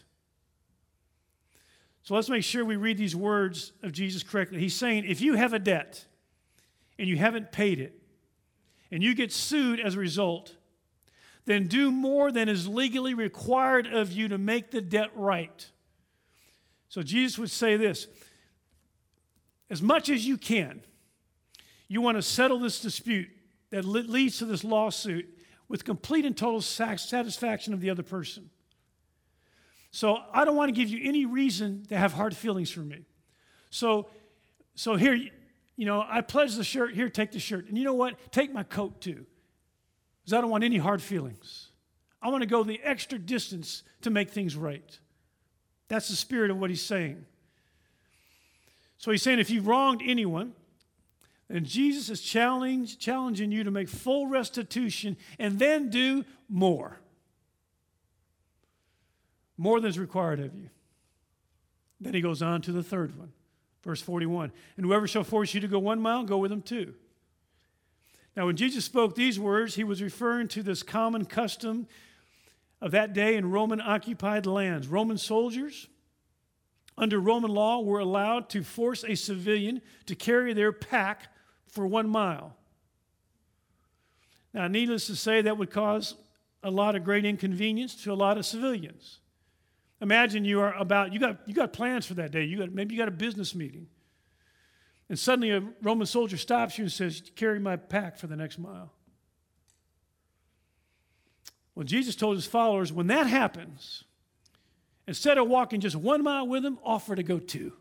So 2.02 2.14
let's 2.14 2.28
make 2.28 2.42
sure 2.42 2.64
we 2.64 2.76
read 2.76 2.96
these 2.96 3.14
words 3.14 3.72
of 3.82 3.92
Jesus 3.92 4.22
correctly. 4.22 4.58
He's 4.58 4.74
saying, 4.74 5.04
if 5.06 5.20
you 5.20 5.34
have 5.34 5.52
a 5.52 5.58
debt 5.58 6.04
and 6.98 7.08
you 7.08 7.16
haven't 7.16 7.52
paid 7.52 7.78
it, 7.78 7.98
and 8.90 9.02
you 9.02 9.14
get 9.14 9.32
sued 9.32 9.80
as 9.80 9.94
a 9.94 9.98
result, 9.98 10.54
then 11.44 11.66
do 11.66 11.90
more 11.90 12.30
than 12.30 12.48
is 12.48 12.68
legally 12.68 13.14
required 13.14 13.86
of 13.86 14.12
you 14.12 14.28
to 14.28 14.38
make 14.38 14.70
the 14.70 14.80
debt 14.80 15.10
right. 15.14 15.68
So 16.88 17.02
Jesus 17.02 17.38
would 17.38 17.50
say 17.50 17.76
this 17.76 18.06
as 19.70 19.80
much 19.80 20.10
as 20.10 20.26
you 20.26 20.36
can, 20.36 20.82
you 21.88 22.00
want 22.00 22.18
to 22.18 22.22
settle 22.22 22.58
this 22.58 22.80
dispute 22.80 23.28
that 23.70 23.84
leads 23.84 24.38
to 24.38 24.44
this 24.44 24.62
lawsuit 24.62 25.26
with 25.68 25.84
complete 25.84 26.26
and 26.26 26.36
total 26.36 26.60
satisfaction 26.60 27.72
of 27.72 27.80
the 27.80 27.88
other 27.88 28.02
person. 28.02 28.50
So 29.90 30.18
I 30.32 30.44
don't 30.44 30.56
want 30.56 30.68
to 30.68 30.78
give 30.78 30.90
you 30.90 31.00
any 31.08 31.24
reason 31.24 31.84
to 31.88 31.96
have 31.96 32.12
hard 32.12 32.36
feelings 32.36 32.70
for 32.70 32.80
me. 32.80 33.06
So, 33.70 34.08
so 34.74 34.96
here, 34.96 35.14
you 35.14 35.86
know, 35.86 36.04
I 36.06 36.20
pledge 36.20 36.54
the 36.56 36.64
shirt. 36.64 36.94
Here, 36.94 37.08
take 37.08 37.32
the 37.32 37.38
shirt. 37.38 37.68
And 37.68 37.78
you 37.78 37.84
know 37.84 37.94
what? 37.94 38.32
Take 38.32 38.52
my 38.52 38.62
coat 38.62 39.00
too. 39.00 39.24
Because 40.22 40.36
I 40.36 40.40
don't 40.40 40.50
want 40.50 40.64
any 40.64 40.78
hard 40.78 41.02
feelings. 41.02 41.68
I 42.20 42.28
want 42.28 42.42
to 42.42 42.48
go 42.48 42.62
the 42.62 42.80
extra 42.82 43.18
distance 43.18 43.82
to 44.02 44.10
make 44.10 44.30
things 44.30 44.56
right. 44.56 44.98
That's 45.88 46.08
the 46.08 46.16
spirit 46.16 46.50
of 46.50 46.58
what 46.58 46.70
he's 46.70 46.84
saying. 46.84 47.24
So 48.96 49.10
he's 49.10 49.22
saying 49.22 49.40
if 49.40 49.50
you've 49.50 49.66
wronged 49.66 50.00
anyone, 50.04 50.52
then 51.48 51.64
Jesus 51.64 52.08
is 52.08 52.22
challenging 52.22 53.52
you 53.52 53.64
to 53.64 53.70
make 53.70 53.88
full 53.88 54.28
restitution 54.28 55.16
and 55.38 55.58
then 55.58 55.90
do 55.90 56.24
more. 56.48 57.00
More 59.58 59.80
than 59.80 59.90
is 59.90 59.98
required 59.98 60.40
of 60.40 60.54
you. 60.54 60.70
Then 62.00 62.14
he 62.14 62.20
goes 62.20 62.42
on 62.42 62.62
to 62.62 62.72
the 62.72 62.82
third 62.82 63.18
one. 63.18 63.32
Verse 63.82 64.00
41 64.00 64.52
And 64.76 64.86
whoever 64.86 65.06
shall 65.06 65.24
force 65.24 65.52
you 65.52 65.60
to 65.60 65.68
go 65.68 65.78
one 65.78 66.00
mile, 66.00 66.24
go 66.24 66.38
with 66.38 66.52
him 66.52 66.62
two. 66.62 66.94
Now, 68.36 68.46
when 68.46 68.56
Jesus 68.56 68.84
spoke 68.84 69.14
these 69.14 69.38
words, 69.38 69.74
he 69.74 69.84
was 69.84 70.02
referring 70.02 70.48
to 70.48 70.62
this 70.62 70.82
common 70.82 71.26
custom 71.26 71.86
of 72.80 72.92
that 72.92 73.12
day 73.12 73.36
in 73.36 73.50
Roman 73.50 73.80
occupied 73.80 74.46
lands. 74.46 74.88
Roman 74.88 75.18
soldiers, 75.18 75.88
under 76.96 77.20
Roman 77.20 77.50
law, 77.50 77.80
were 77.80 78.00
allowed 78.00 78.48
to 78.50 78.62
force 78.62 79.04
a 79.04 79.14
civilian 79.14 79.82
to 80.06 80.14
carry 80.14 80.54
their 80.54 80.72
pack 80.72 81.28
for 81.68 81.86
one 81.86 82.08
mile. 82.08 82.56
Now, 84.54 84.66
needless 84.66 85.06
to 85.06 85.16
say, 85.16 85.42
that 85.42 85.56
would 85.58 85.70
cause 85.70 86.14
a 86.62 86.70
lot 86.70 86.96
of 86.96 87.04
great 87.04 87.24
inconvenience 87.24 88.02
to 88.04 88.12
a 88.12 88.14
lot 88.14 88.38
of 88.38 88.46
civilians. 88.46 89.20
Imagine 90.00 90.44
you 90.44 90.60
are 90.60 90.74
about, 90.74 91.12
you 91.12 91.20
got, 91.20 91.38
you 91.46 91.54
got 91.54 91.72
plans 91.72 92.06
for 92.06 92.14
that 92.14 92.32
day. 92.32 92.44
You 92.44 92.58
got, 92.58 92.72
maybe 92.72 92.94
you 92.94 93.00
got 93.00 93.08
a 93.08 93.12
business 93.12 93.54
meeting. 93.54 93.86
And 95.12 95.18
suddenly 95.18 95.50
a 95.50 95.62
Roman 95.82 96.06
soldier 96.06 96.38
stops 96.38 96.78
you 96.78 96.84
and 96.84 96.90
says, 96.90 97.22
Carry 97.36 97.60
my 97.60 97.76
pack 97.76 98.16
for 98.16 98.28
the 98.28 98.34
next 98.34 98.58
mile. 98.58 98.90
Well, 101.74 101.84
Jesus 101.84 102.16
told 102.16 102.36
his 102.36 102.46
followers, 102.46 102.94
when 102.94 103.08
that 103.08 103.26
happens, 103.26 104.04
instead 105.06 105.36
of 105.36 105.48
walking 105.48 105.80
just 105.80 105.96
one 105.96 106.22
mile 106.22 106.46
with 106.46 106.64
him, 106.64 106.78
offer 106.82 107.14
to 107.14 107.22
go 107.22 107.38
two. 107.38 107.74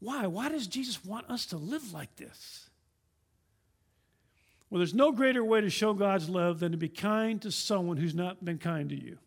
Why? 0.00 0.26
Why 0.26 0.48
does 0.48 0.66
Jesus 0.66 1.04
want 1.04 1.30
us 1.30 1.46
to 1.46 1.56
live 1.56 1.92
like 1.92 2.16
this? 2.16 2.70
Well, 4.68 4.78
there's 4.78 4.94
no 4.94 5.12
greater 5.12 5.44
way 5.44 5.60
to 5.60 5.70
show 5.70 5.94
God's 5.94 6.28
love 6.28 6.58
than 6.58 6.72
to 6.72 6.76
be 6.76 6.88
kind 6.88 7.40
to 7.42 7.52
someone 7.52 7.98
who's 7.98 8.16
not 8.16 8.44
been 8.44 8.58
kind 8.58 8.88
to 8.88 9.00
you. 9.00 9.18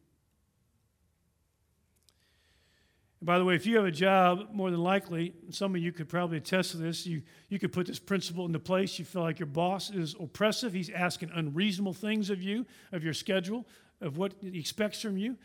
By 3.25 3.39
the 3.39 3.43
way, 3.43 3.55
if 3.55 3.65
you 3.65 3.77
have 3.77 3.85
a 3.85 3.91
job, 3.91 4.49
more 4.53 4.69
than 4.69 4.83
likely, 4.83 5.33
some 5.49 5.73
of 5.73 5.81
you 5.81 5.91
could 5.91 6.07
probably 6.07 6.37
attest 6.37 6.71
to 6.71 6.77
this, 6.77 7.07
you, 7.07 7.23
you 7.49 7.57
could 7.57 7.73
put 7.73 7.87
this 7.87 7.97
principle 7.97 8.45
into 8.45 8.59
place. 8.59 8.99
You 8.99 9.05
feel 9.05 9.23
like 9.23 9.39
your 9.39 9.47
boss 9.47 9.89
is 9.89 10.15
oppressive, 10.19 10.73
he's 10.73 10.91
asking 10.91 11.31
unreasonable 11.33 11.93
things 11.93 12.29
of 12.29 12.43
you, 12.43 12.67
of 12.91 13.03
your 13.03 13.15
schedule, 13.15 13.65
of 13.99 14.17
what 14.17 14.35
he 14.41 14.59
expects 14.59 15.01
from 15.01 15.17
you. 15.17 15.37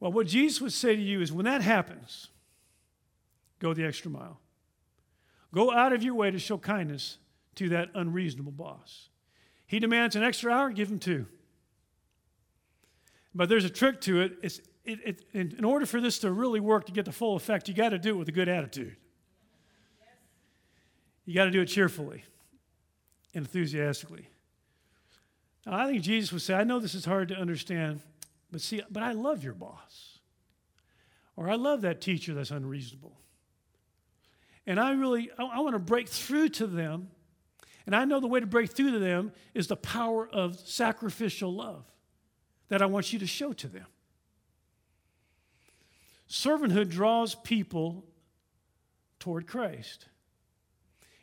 Well, 0.00 0.10
what 0.10 0.26
Jesus 0.26 0.60
would 0.60 0.72
say 0.72 0.96
to 0.96 1.00
you 1.00 1.20
is 1.20 1.32
when 1.32 1.44
that 1.44 1.62
happens, 1.62 2.30
go 3.60 3.72
the 3.72 3.84
extra 3.84 4.10
mile. 4.10 4.40
Go 5.54 5.70
out 5.70 5.92
of 5.92 6.02
your 6.02 6.16
way 6.16 6.32
to 6.32 6.38
show 6.40 6.58
kindness 6.58 7.18
to 7.54 7.68
that 7.68 7.90
unreasonable 7.94 8.50
boss. 8.50 9.08
He 9.66 9.78
demands 9.78 10.16
an 10.16 10.24
extra 10.24 10.52
hour, 10.52 10.70
give 10.70 10.90
him 10.90 10.98
two. 10.98 11.26
But 13.32 13.48
there's 13.48 13.64
a 13.64 13.70
trick 13.70 14.00
to 14.02 14.20
it. 14.22 14.32
It's, 14.42 14.60
it, 14.84 14.98
it 15.04 15.24
in, 15.32 15.54
in 15.58 15.64
order 15.64 15.86
for 15.86 16.00
this 16.00 16.18
to 16.20 16.32
really 16.32 16.60
work 16.60 16.86
to 16.86 16.92
get 16.92 17.04
the 17.04 17.12
full 17.12 17.36
effect, 17.36 17.68
you 17.68 17.74
got 17.74 17.90
to 17.90 17.98
do 17.98 18.10
it 18.10 18.16
with 18.16 18.28
a 18.28 18.32
good 18.32 18.48
attitude. 18.48 18.96
You 21.24 21.34
got 21.34 21.44
to 21.44 21.50
do 21.50 21.60
it 21.60 21.66
cheerfully, 21.66 22.24
and 23.34 23.44
enthusiastically. 23.44 24.28
Now, 25.64 25.78
I 25.78 25.86
think 25.86 26.02
Jesus 26.02 26.32
would 26.32 26.42
say, 26.42 26.54
I 26.54 26.64
know 26.64 26.80
this 26.80 26.94
is 26.94 27.04
hard 27.04 27.28
to 27.28 27.36
understand, 27.36 28.00
but 28.50 28.60
see, 28.60 28.82
but 28.90 29.02
I 29.02 29.12
love 29.12 29.44
your 29.44 29.54
boss. 29.54 30.18
Or 31.36 31.48
I 31.48 31.54
love 31.54 31.82
that 31.82 32.00
teacher 32.00 32.34
that's 32.34 32.50
unreasonable. 32.50 33.16
And 34.66 34.78
I 34.78 34.92
really, 34.92 35.30
I, 35.38 35.44
I 35.44 35.60
want 35.60 35.74
to 35.74 35.78
break 35.78 36.08
through 36.08 36.50
to 36.50 36.66
them. 36.66 37.08
And 37.86 37.96
I 37.96 38.04
know 38.04 38.20
the 38.20 38.26
way 38.26 38.40
to 38.40 38.46
break 38.46 38.70
through 38.70 38.92
to 38.92 38.98
them 38.98 39.32
is 39.54 39.66
the 39.66 39.76
power 39.76 40.28
of 40.28 40.58
sacrificial 40.60 41.52
love 41.52 41.84
that 42.68 42.82
I 42.82 42.86
want 42.86 43.12
you 43.12 43.18
to 43.20 43.26
show 43.26 43.52
to 43.54 43.68
them. 43.68 43.86
Servanthood 46.32 46.88
draws 46.88 47.34
people 47.34 48.06
toward 49.20 49.46
Christ. 49.46 50.06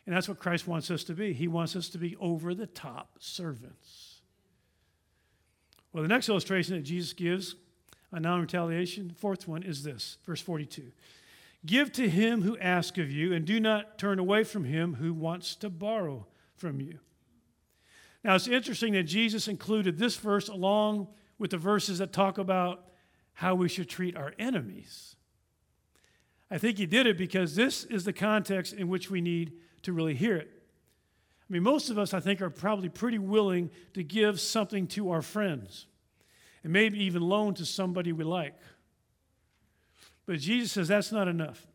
And 0.05 0.15
that's 0.15 0.29
what 0.29 0.37
Christ 0.37 0.67
wants 0.67 0.91
us 0.91 1.03
to 1.05 1.13
be. 1.13 1.33
He 1.33 1.47
wants 1.47 1.75
us 1.75 1.89
to 1.89 1.97
be 1.97 2.15
over 2.17 2.53
the 2.53 2.67
top 2.67 3.15
servants. 3.17 4.21
Well, 5.91 6.03
the 6.03 6.09
next 6.09 6.29
illustration 6.29 6.75
that 6.75 6.83
Jesus 6.83 7.13
gives 7.13 7.55
on 8.13 8.21
non 8.21 8.39
retaliation, 8.39 9.11
fourth 9.17 9.47
one, 9.47 9.63
is 9.63 9.81
this 9.81 10.17
verse 10.27 10.41
42. 10.41 10.91
Give 11.65 11.91
to 11.93 12.07
him 12.07 12.43
who 12.43 12.55
asks 12.59 12.99
of 12.99 13.09
you, 13.11 13.33
and 13.33 13.45
do 13.45 13.59
not 13.59 13.97
turn 13.97 14.19
away 14.19 14.43
from 14.43 14.63
him 14.63 14.93
who 14.93 15.11
wants 15.11 15.55
to 15.55 15.71
borrow 15.71 16.27
from 16.55 16.79
you. 16.79 16.99
Now, 18.23 18.35
it's 18.35 18.47
interesting 18.47 18.93
that 18.93 19.03
Jesus 19.03 19.47
included 19.47 19.97
this 19.97 20.17
verse 20.17 20.49
along 20.49 21.07
with 21.39 21.49
the 21.49 21.57
verses 21.57 21.97
that 21.97 22.13
talk 22.13 22.37
about 22.37 22.85
how 23.39 23.55
we 23.55 23.69
should 23.69 23.87
treat 23.87 24.17
our 24.17 24.33
enemies. 24.37 25.15
I 26.51 26.57
think 26.57 26.77
he 26.77 26.85
did 26.85 27.07
it 27.07 27.17
because 27.17 27.55
this 27.55 27.85
is 27.85 28.03
the 28.03 28.11
context 28.11 28.73
in 28.73 28.89
which 28.89 29.09
we 29.09 29.21
need 29.21 29.53
to 29.83 29.93
really 29.93 30.13
hear 30.13 30.35
it. 30.35 30.49
I 30.51 31.53
mean, 31.53 31.63
most 31.63 31.89
of 31.89 31.97
us, 31.97 32.13
I 32.13 32.19
think, 32.19 32.41
are 32.41 32.49
probably 32.49 32.89
pretty 32.89 33.17
willing 33.17 33.69
to 33.93 34.03
give 34.03 34.41
something 34.41 34.87
to 34.87 35.11
our 35.11 35.21
friends 35.21 35.87
and 36.65 36.73
maybe 36.73 37.01
even 37.01 37.21
loan 37.21 37.53
to 37.53 37.65
somebody 37.65 38.11
we 38.11 38.25
like. 38.25 38.59
But 40.25 40.39
Jesus 40.39 40.73
says 40.73 40.89
that's 40.89 41.13
not 41.13 41.29
enough. 41.29 41.65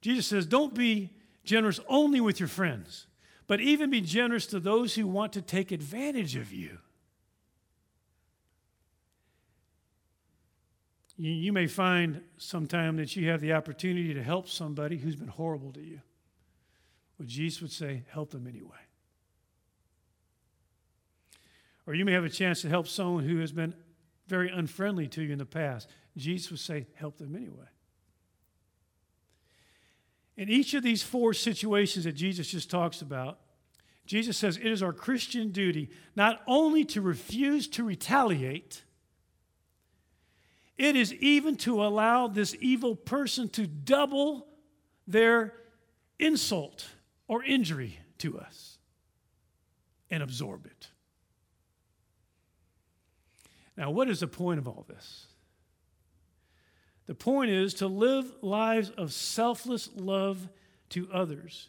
Jesus 0.00 0.28
says, 0.28 0.46
don't 0.46 0.76
be 0.76 1.10
generous 1.42 1.80
only 1.88 2.20
with 2.20 2.38
your 2.38 2.48
friends, 2.48 3.08
but 3.48 3.60
even 3.60 3.90
be 3.90 4.00
generous 4.00 4.46
to 4.46 4.60
those 4.60 4.94
who 4.94 5.08
want 5.08 5.32
to 5.32 5.42
take 5.42 5.72
advantage 5.72 6.36
of 6.36 6.52
you. 6.52 6.78
You, 11.20 11.32
you 11.32 11.52
may 11.52 11.66
find 11.66 12.22
sometime 12.38 12.96
that 12.96 13.14
you 13.14 13.28
have 13.28 13.42
the 13.42 13.52
opportunity 13.52 14.14
to 14.14 14.22
help 14.22 14.48
somebody 14.48 14.96
who's 14.96 15.16
been 15.16 15.28
horrible 15.28 15.70
to 15.72 15.80
you. 15.80 16.00
Well, 17.18 17.28
Jesus 17.28 17.60
would 17.60 17.72
say, 17.72 18.04
help 18.08 18.30
them 18.30 18.46
anyway. 18.46 18.78
Or 21.86 21.92
you 21.92 22.06
may 22.06 22.12
have 22.12 22.24
a 22.24 22.30
chance 22.30 22.62
to 22.62 22.70
help 22.70 22.88
someone 22.88 23.24
who 23.24 23.38
has 23.40 23.52
been 23.52 23.74
very 24.28 24.48
unfriendly 24.48 25.08
to 25.08 25.22
you 25.22 25.32
in 25.32 25.38
the 25.38 25.44
past. 25.44 25.90
Jesus 26.16 26.50
would 26.52 26.60
say, 26.60 26.86
help 26.94 27.18
them 27.18 27.36
anyway. 27.36 27.68
In 30.38 30.48
each 30.48 30.72
of 30.72 30.82
these 30.82 31.02
four 31.02 31.34
situations 31.34 32.06
that 32.06 32.12
Jesus 32.12 32.50
just 32.50 32.70
talks 32.70 33.02
about, 33.02 33.40
Jesus 34.06 34.38
says 34.38 34.56
it 34.56 34.64
is 34.64 34.82
our 34.82 34.94
Christian 34.94 35.50
duty 35.50 35.90
not 36.16 36.40
only 36.46 36.82
to 36.86 37.02
refuse 37.02 37.68
to 37.68 37.84
retaliate, 37.84 38.84
it 40.80 40.96
is 40.96 41.12
even 41.12 41.56
to 41.56 41.84
allow 41.84 42.26
this 42.26 42.56
evil 42.58 42.96
person 42.96 43.50
to 43.50 43.66
double 43.66 44.46
their 45.06 45.52
insult 46.18 46.88
or 47.28 47.44
injury 47.44 47.98
to 48.16 48.38
us 48.38 48.78
and 50.10 50.22
absorb 50.22 50.64
it. 50.64 50.88
Now, 53.76 53.90
what 53.90 54.08
is 54.08 54.20
the 54.20 54.26
point 54.26 54.58
of 54.58 54.66
all 54.66 54.86
this? 54.88 55.26
The 57.06 57.14
point 57.14 57.50
is 57.50 57.74
to 57.74 57.86
live 57.86 58.32
lives 58.40 58.88
of 58.88 59.12
selfless 59.12 59.90
love 59.94 60.48
to 60.90 61.10
others, 61.12 61.68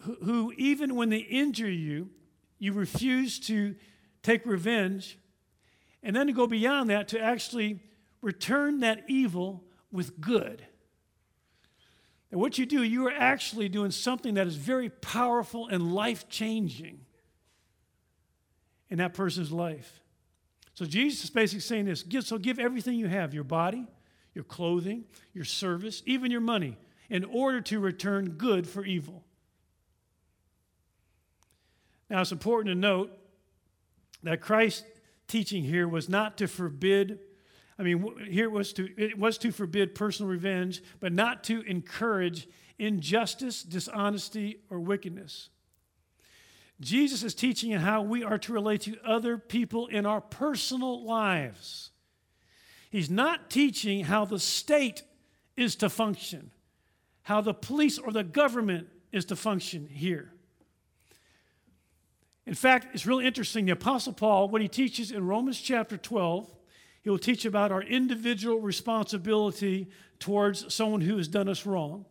who, 0.00 0.52
even 0.58 0.96
when 0.96 1.08
they 1.08 1.18
injure 1.18 1.70
you, 1.70 2.10
you 2.58 2.74
refuse 2.74 3.40
to 3.46 3.74
take 4.22 4.44
revenge 4.44 5.16
and 6.02 6.14
then 6.14 6.26
to 6.26 6.32
go 6.32 6.46
beyond 6.46 6.90
that, 6.90 7.08
to 7.08 7.20
actually 7.20 7.80
return 8.20 8.80
that 8.80 9.04
evil 9.08 9.64
with 9.90 10.20
good. 10.20 10.66
And 12.30 12.40
what 12.40 12.56
you 12.56 12.64
do, 12.64 12.82
you 12.82 13.06
are 13.06 13.12
actually 13.12 13.68
doing 13.68 13.90
something 13.90 14.34
that 14.34 14.46
is 14.46 14.56
very 14.56 14.88
powerful 14.88 15.68
and 15.68 15.94
life 15.94 16.28
changing 16.28 17.00
in 18.88 18.98
that 18.98 19.14
person's 19.14 19.52
life. 19.52 20.00
So 20.74 20.86
Jesus 20.86 21.24
is 21.24 21.30
basically 21.30 21.60
saying 21.60 21.84
this 21.84 22.02
give, 22.02 22.24
so 22.24 22.38
give 22.38 22.58
everything 22.58 22.94
you 22.94 23.06
have 23.06 23.34
your 23.34 23.44
body, 23.44 23.86
your 24.34 24.44
clothing, 24.44 25.04
your 25.34 25.44
service, 25.44 26.02
even 26.06 26.30
your 26.30 26.40
money 26.40 26.78
in 27.10 27.24
order 27.24 27.60
to 27.60 27.78
return 27.78 28.30
good 28.30 28.66
for 28.66 28.84
evil. 28.84 29.22
Now, 32.08 32.22
it's 32.22 32.32
important 32.32 32.74
to 32.74 32.78
note 32.78 33.10
that 34.22 34.40
Christ 34.40 34.84
teaching 35.32 35.64
here 35.64 35.88
was 35.88 36.08
not 36.08 36.38
to 36.38 36.46
forbid 36.46 37.18
I 37.78 37.82
mean, 37.84 38.14
here 38.28 38.44
it 38.44 38.52
was 38.52 38.72
to 38.74 38.88
it 38.96 39.18
was 39.18 39.38
to 39.38 39.50
forbid 39.50 39.94
personal 39.94 40.30
revenge, 40.30 40.82
but 41.00 41.12
not 41.12 41.42
to 41.44 41.62
encourage 41.62 42.46
injustice, 42.78 43.62
dishonesty, 43.62 44.60
or 44.70 44.78
wickedness. 44.78 45.48
Jesus 46.80 47.22
is 47.22 47.34
teaching 47.34 47.72
how 47.72 48.02
we 48.02 48.22
are 48.22 48.38
to 48.38 48.52
relate 48.52 48.82
to 48.82 48.96
other 49.04 49.38
people 49.38 49.86
in 49.86 50.04
our 50.04 50.20
personal 50.20 51.04
lives. 51.04 51.90
He's 52.90 53.10
not 53.10 53.50
teaching 53.50 54.04
how 54.04 54.26
the 54.26 54.38
state 54.38 55.02
is 55.56 55.76
to 55.76 55.88
function, 55.88 56.50
how 57.22 57.40
the 57.40 57.54
police 57.54 57.98
or 57.98 58.12
the 58.12 58.24
government 58.24 58.88
is 59.12 59.24
to 59.26 59.36
function 59.36 59.86
here. 59.86 60.32
In 62.46 62.54
fact, 62.54 62.88
it's 62.94 63.06
really 63.06 63.26
interesting. 63.26 63.66
The 63.66 63.72
Apostle 63.72 64.12
Paul, 64.12 64.48
what 64.48 64.62
he 64.62 64.68
teaches 64.68 65.10
in 65.10 65.26
Romans 65.26 65.60
chapter 65.60 65.96
12, 65.96 66.52
he 67.02 67.10
will 67.10 67.18
teach 67.18 67.44
about 67.44 67.72
our 67.72 67.82
individual 67.82 68.60
responsibility 68.60 69.88
towards 70.18 70.72
someone 70.72 71.00
who 71.00 71.16
has 71.16 71.28
done 71.28 71.48
us 71.48 71.66
wrong. 71.66 72.04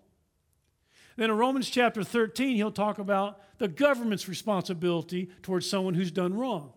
Then 1.17 1.29
in 1.29 1.37
Romans 1.37 1.69
chapter 1.69 2.03
13, 2.03 2.55
he'll 2.55 2.71
talk 2.71 2.97
about 2.97 3.41
the 3.57 3.67
government's 3.67 4.27
responsibility 4.27 5.29
towards 5.41 5.69
someone 5.69 5.93
who's 5.93 6.11
done 6.11 6.33
wrong. 6.33 6.71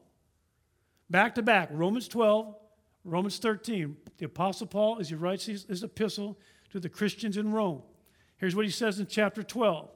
Back 1.09 1.35
to 1.37 1.43
back, 1.43 1.69
Romans 1.73 2.09
12, 2.09 2.55
Romans 3.05 3.39
13. 3.39 3.97
The 4.19 4.27
Apostle 4.27 4.67
Paul, 4.67 4.99
as 5.01 5.09
he 5.09 5.15
writes 5.15 5.47
his, 5.47 5.65
his 5.65 5.83
epistle 5.83 6.39
to 6.71 6.81
the 6.81 6.89
Christians 6.89 7.37
in 7.37 7.53
Rome, 7.53 7.83
here's 8.37 8.57
what 8.57 8.65
he 8.65 8.71
says 8.71 8.99
in 8.99 9.07
chapter 9.07 9.43
12. 9.43 9.91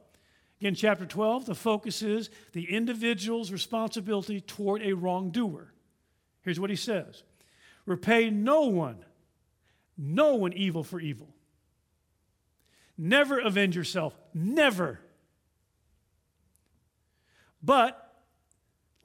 Again, 0.59 0.75
chapter 0.75 1.05
12, 1.05 1.45
the 1.45 1.55
focus 1.55 2.01
is 2.01 2.29
the 2.51 2.69
individual's 2.69 3.51
responsibility 3.51 4.41
toward 4.41 4.81
a 4.81 4.93
wrongdoer. 4.93 5.73
Here's 6.41 6.59
what 6.59 6.69
he 6.69 6.75
says 6.75 7.23
Repay 7.85 8.29
no 8.29 8.63
one, 8.63 9.05
no 9.97 10.35
one 10.35 10.53
evil 10.53 10.83
for 10.83 10.99
evil. 10.99 11.29
Never 12.97 13.39
avenge 13.39 13.77
yourself. 13.77 14.13
Never. 14.33 14.99
But 17.63 18.21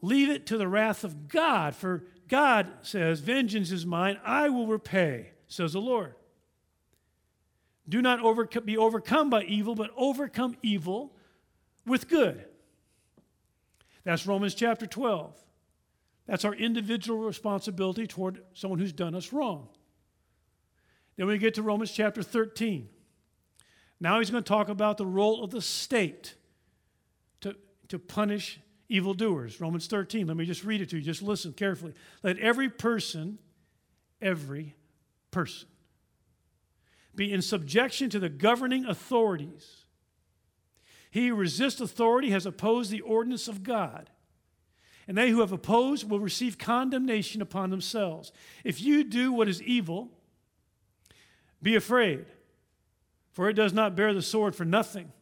leave 0.03 0.31
it 0.31 0.47
to 0.47 0.59
the 0.59 0.67
wrath 0.67 1.05
of 1.05 1.29
God, 1.29 1.77
for 1.77 2.05
God 2.29 2.69
says, 2.83 3.21
Vengeance 3.21 3.71
is 3.71 3.87
mine, 3.87 4.19
I 4.25 4.49
will 4.49 4.67
repay, 4.67 5.31
says 5.47 5.75
the 5.75 5.81
Lord. 5.81 6.15
Do 7.89 8.03
not 8.03 8.19
over, 8.21 8.47
be 8.47 8.77
overcome 8.77 9.31
by 9.31 9.45
evil, 9.45 9.77
but 9.77 9.91
overcome 9.97 10.57
evil 10.63 11.15
with 11.87 12.09
good. 12.09 12.45
That's 14.05 14.27
Romans 14.27 14.55
chapter 14.55 14.87
12. 14.87 15.35
That's 16.27 16.45
our 16.45 16.55
individual 16.55 17.21
responsibility 17.21 18.07
toward 18.07 18.43
someone 18.55 18.79
who's 18.79 18.93
done 18.93 19.15
us 19.15 19.33
wrong. 19.33 19.69
Then 21.17 21.27
we 21.27 21.39
get 21.39 21.55
to 21.55 21.63
Romans 21.63 21.91
chapter 21.91 22.23
13. 22.23 22.89
Now 24.01 24.19
he's 24.19 24.31
going 24.31 24.43
to 24.43 24.49
talk 24.49 24.69
about 24.69 24.99
the 24.99 25.07
role 25.07 25.45
of 25.45 25.51
the 25.51 25.63
state 25.63 26.35
to, 27.41 27.57
to 27.89 27.99
punish 27.99 28.61
evildoers. 28.89 29.61
Romans 29.61 29.87
13. 29.87 30.27
Let 30.27 30.37
me 30.37 30.45
just 30.45 30.65
read 30.65 30.81
it 30.81 30.91
to 30.91 30.97
you. 30.97 31.03
Just 31.03 31.23
listen 31.23 31.53
carefully. 31.53 31.95
Let 32.23 32.39
every 32.39 32.69
person, 32.69 33.39
every 34.21 34.75
person, 35.31 35.69
be 37.15 37.33
in 37.33 37.43
subjection 37.43 38.11
to 38.11 38.19
the 38.19 38.29
governing 38.29 38.87
authorities. 38.87 39.84
He 41.15 41.29
who 41.29 41.37
resists 41.37 41.81
authority 41.81 42.31
has 42.31 42.45
opposed 42.45 42.91
the 42.91 43.01
ordinance 43.01 43.47
of 43.47 43.63
God. 43.63 44.11
And 45.07 45.17
they 45.17 45.31
who 45.31 45.43
have 45.43 45.53
opposed 45.53 46.11
will 46.11 46.19
receive 46.19 46.59
condemnation 46.59 47.41
upon 47.41 47.71
themselves. 47.71 48.33
If 48.65 48.83
you 48.83 49.05
do 49.05 49.33
what 49.33 49.49
is 49.49 49.63
evil, 49.63 50.09
be 51.63 51.77
afraid, 51.77 52.27
for 53.31 53.49
it 53.49 53.53
does 53.53 53.73
not 53.73 53.95
bear 53.95 54.13
the 54.13 54.23
sword 54.23 54.57
for 54.57 54.65
nothing. 54.65 55.13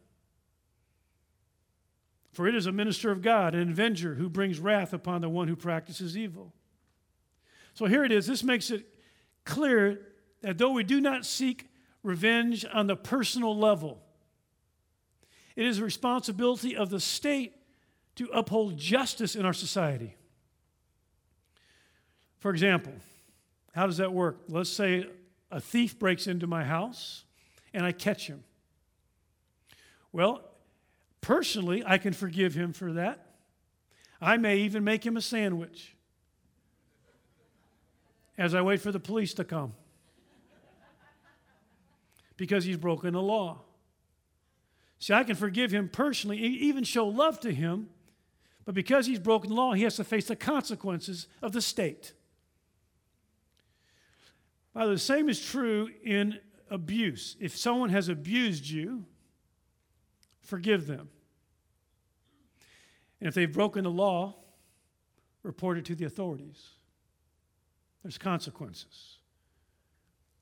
For 2.31 2.47
it 2.47 2.55
is 2.55 2.65
a 2.65 2.71
minister 2.71 3.11
of 3.11 3.21
God, 3.21 3.53
an 3.53 3.69
avenger 3.69 4.15
who 4.15 4.29
brings 4.29 4.59
wrath 4.59 4.93
upon 4.93 5.21
the 5.21 5.29
one 5.29 5.47
who 5.47 5.55
practices 5.55 6.17
evil. 6.17 6.55
So 7.75 7.85
here 7.85 8.03
it 8.03 8.11
is. 8.11 8.25
This 8.25 8.43
makes 8.43 8.71
it 8.71 8.83
clear 9.45 10.01
that 10.41 10.57
though 10.57 10.71
we 10.71 10.83
do 10.83 10.99
not 10.99 11.23
seek 11.23 11.69
revenge 12.01 12.65
on 12.73 12.87
the 12.87 12.95
personal 12.95 13.55
level, 13.55 14.02
it 15.55 15.65
is 15.65 15.77
the 15.77 15.83
responsibility 15.83 16.75
of 16.75 16.89
the 16.89 16.99
state 16.99 17.53
to 18.15 18.27
uphold 18.33 18.77
justice 18.77 19.35
in 19.35 19.45
our 19.45 19.53
society. 19.53 20.15
For 22.39 22.51
example, 22.51 22.93
how 23.73 23.87
does 23.87 23.97
that 23.97 24.13
work? 24.13 24.41
Let's 24.47 24.69
say 24.69 25.07
a 25.49 25.59
thief 25.59 25.97
breaks 25.97 26.27
into 26.27 26.47
my 26.47 26.63
house 26.63 27.23
and 27.73 27.85
I 27.85 27.91
catch 27.91 28.27
him. 28.27 28.43
Well, 30.11 30.43
personally, 31.21 31.83
I 31.85 31.97
can 31.97 32.13
forgive 32.13 32.53
him 32.53 32.73
for 32.73 32.93
that. 32.93 33.25
I 34.21 34.37
may 34.37 34.57
even 34.57 34.83
make 34.83 35.05
him 35.05 35.17
a 35.17 35.21
sandwich 35.21 35.95
as 38.37 38.53
I 38.53 38.61
wait 38.61 38.81
for 38.81 38.91
the 38.91 38.99
police 38.99 39.33
to 39.35 39.43
come 39.43 39.73
because 42.37 42.63
he's 42.65 42.77
broken 42.77 43.13
the 43.13 43.21
law. 43.21 43.61
See, 45.03 45.11
I 45.11 45.25
can 45.25 45.35
forgive 45.35 45.71
him 45.71 45.89
personally, 45.89 46.37
even 46.37 46.85
show 46.85 47.05
love 47.05 47.37
to 47.41 47.53
him, 47.53 47.89
but 48.63 48.73
because 48.73 49.05
he's 49.05 49.19
broken 49.19 49.49
the 49.49 49.55
law, 49.57 49.73
he 49.73 49.83
has 49.83 49.97
to 49.97 50.05
face 50.05 50.29
the 50.29 50.35
consequences 50.37 51.27
of 51.41 51.51
the 51.51 51.61
state. 51.61 52.13
Now, 54.73 54.87
the 54.87 54.97
same 54.97 55.27
is 55.27 55.45
true 55.45 55.89
in 56.05 56.39
abuse. 56.71 57.35
If 57.41 57.57
someone 57.57 57.89
has 57.89 58.07
abused 58.07 58.69
you, 58.69 59.03
forgive 60.39 60.87
them. 60.87 61.09
And 63.19 63.27
if 63.27 63.35
they've 63.35 63.51
broken 63.51 63.83
the 63.83 63.91
law, 63.91 64.35
report 65.43 65.77
it 65.77 65.83
to 65.83 65.95
the 65.95 66.05
authorities. 66.05 66.65
There's 68.03 68.17
consequences. 68.17 69.17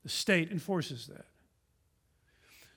The 0.03 0.09
state 0.09 0.51
enforces 0.51 1.07
that. 1.07 1.25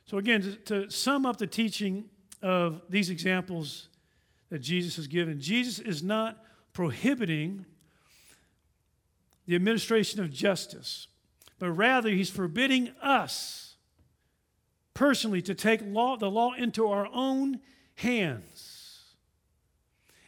So, 0.06 0.18
again, 0.18 0.58
to, 0.66 0.90
sum 0.90 1.26
up 1.26 1.38
the 1.38 1.46
teaching 1.46 2.04
of 2.42 2.82
these 2.88 3.10
examples 3.10 3.88
that 4.50 4.58
Jesus 4.58 4.96
has 4.96 5.06
given, 5.06 5.40
Jesus 5.40 5.78
is 5.78 6.02
not 6.02 6.44
prohibiting 6.72 7.64
the 9.46 9.54
administration 9.54 10.20
of 10.20 10.30
justice 10.30 11.08
but 11.58 11.70
rather 11.70 12.10
he's 12.10 12.30
forbidding 12.30 12.90
us 13.00 13.76
personally 14.92 15.42
to 15.42 15.54
take 15.54 15.80
law, 15.82 16.16
the 16.16 16.30
law 16.30 16.52
into 16.52 16.88
our 16.88 17.08
own 17.12 17.60
hands. 17.96 19.14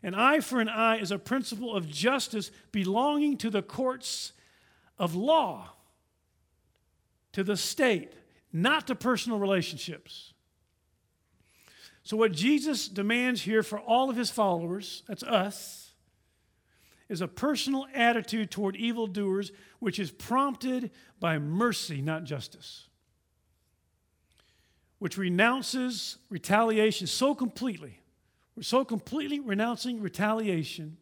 An 0.02 0.14
eye 0.14 0.40
for 0.40 0.60
an 0.60 0.68
eye 0.68 0.98
is 0.98 1.10
a 1.10 1.18
principle 1.18 1.74
of 1.74 1.88
justice 1.88 2.50
belonging 2.72 3.36
to 3.38 3.50
the 3.50 3.62
courts 3.62 4.32
of 4.98 5.14
law, 5.14 5.72
to 7.32 7.42
the 7.42 7.56
state, 7.56 8.12
not 8.62 8.86
to 8.86 8.94
personal 8.94 9.38
relationships. 9.38 10.32
So, 12.02 12.16
what 12.16 12.32
Jesus 12.32 12.88
demands 12.88 13.42
here 13.42 13.62
for 13.62 13.78
all 13.78 14.08
of 14.08 14.16
his 14.16 14.30
followers, 14.30 15.02
that's 15.08 15.22
us, 15.22 15.92
is 17.08 17.20
a 17.20 17.28
personal 17.28 17.86
attitude 17.94 18.50
toward 18.50 18.76
evildoers 18.76 19.52
which 19.78 19.98
is 19.98 20.10
prompted 20.10 20.90
by 21.20 21.38
mercy, 21.38 22.00
not 22.00 22.24
justice, 22.24 22.88
which 24.98 25.18
renounces 25.18 26.18
retaliation 26.30 27.06
so 27.06 27.34
completely. 27.34 28.00
We're 28.56 28.62
so 28.62 28.84
completely 28.84 29.38
renouncing 29.38 30.00
retaliation 30.00 30.96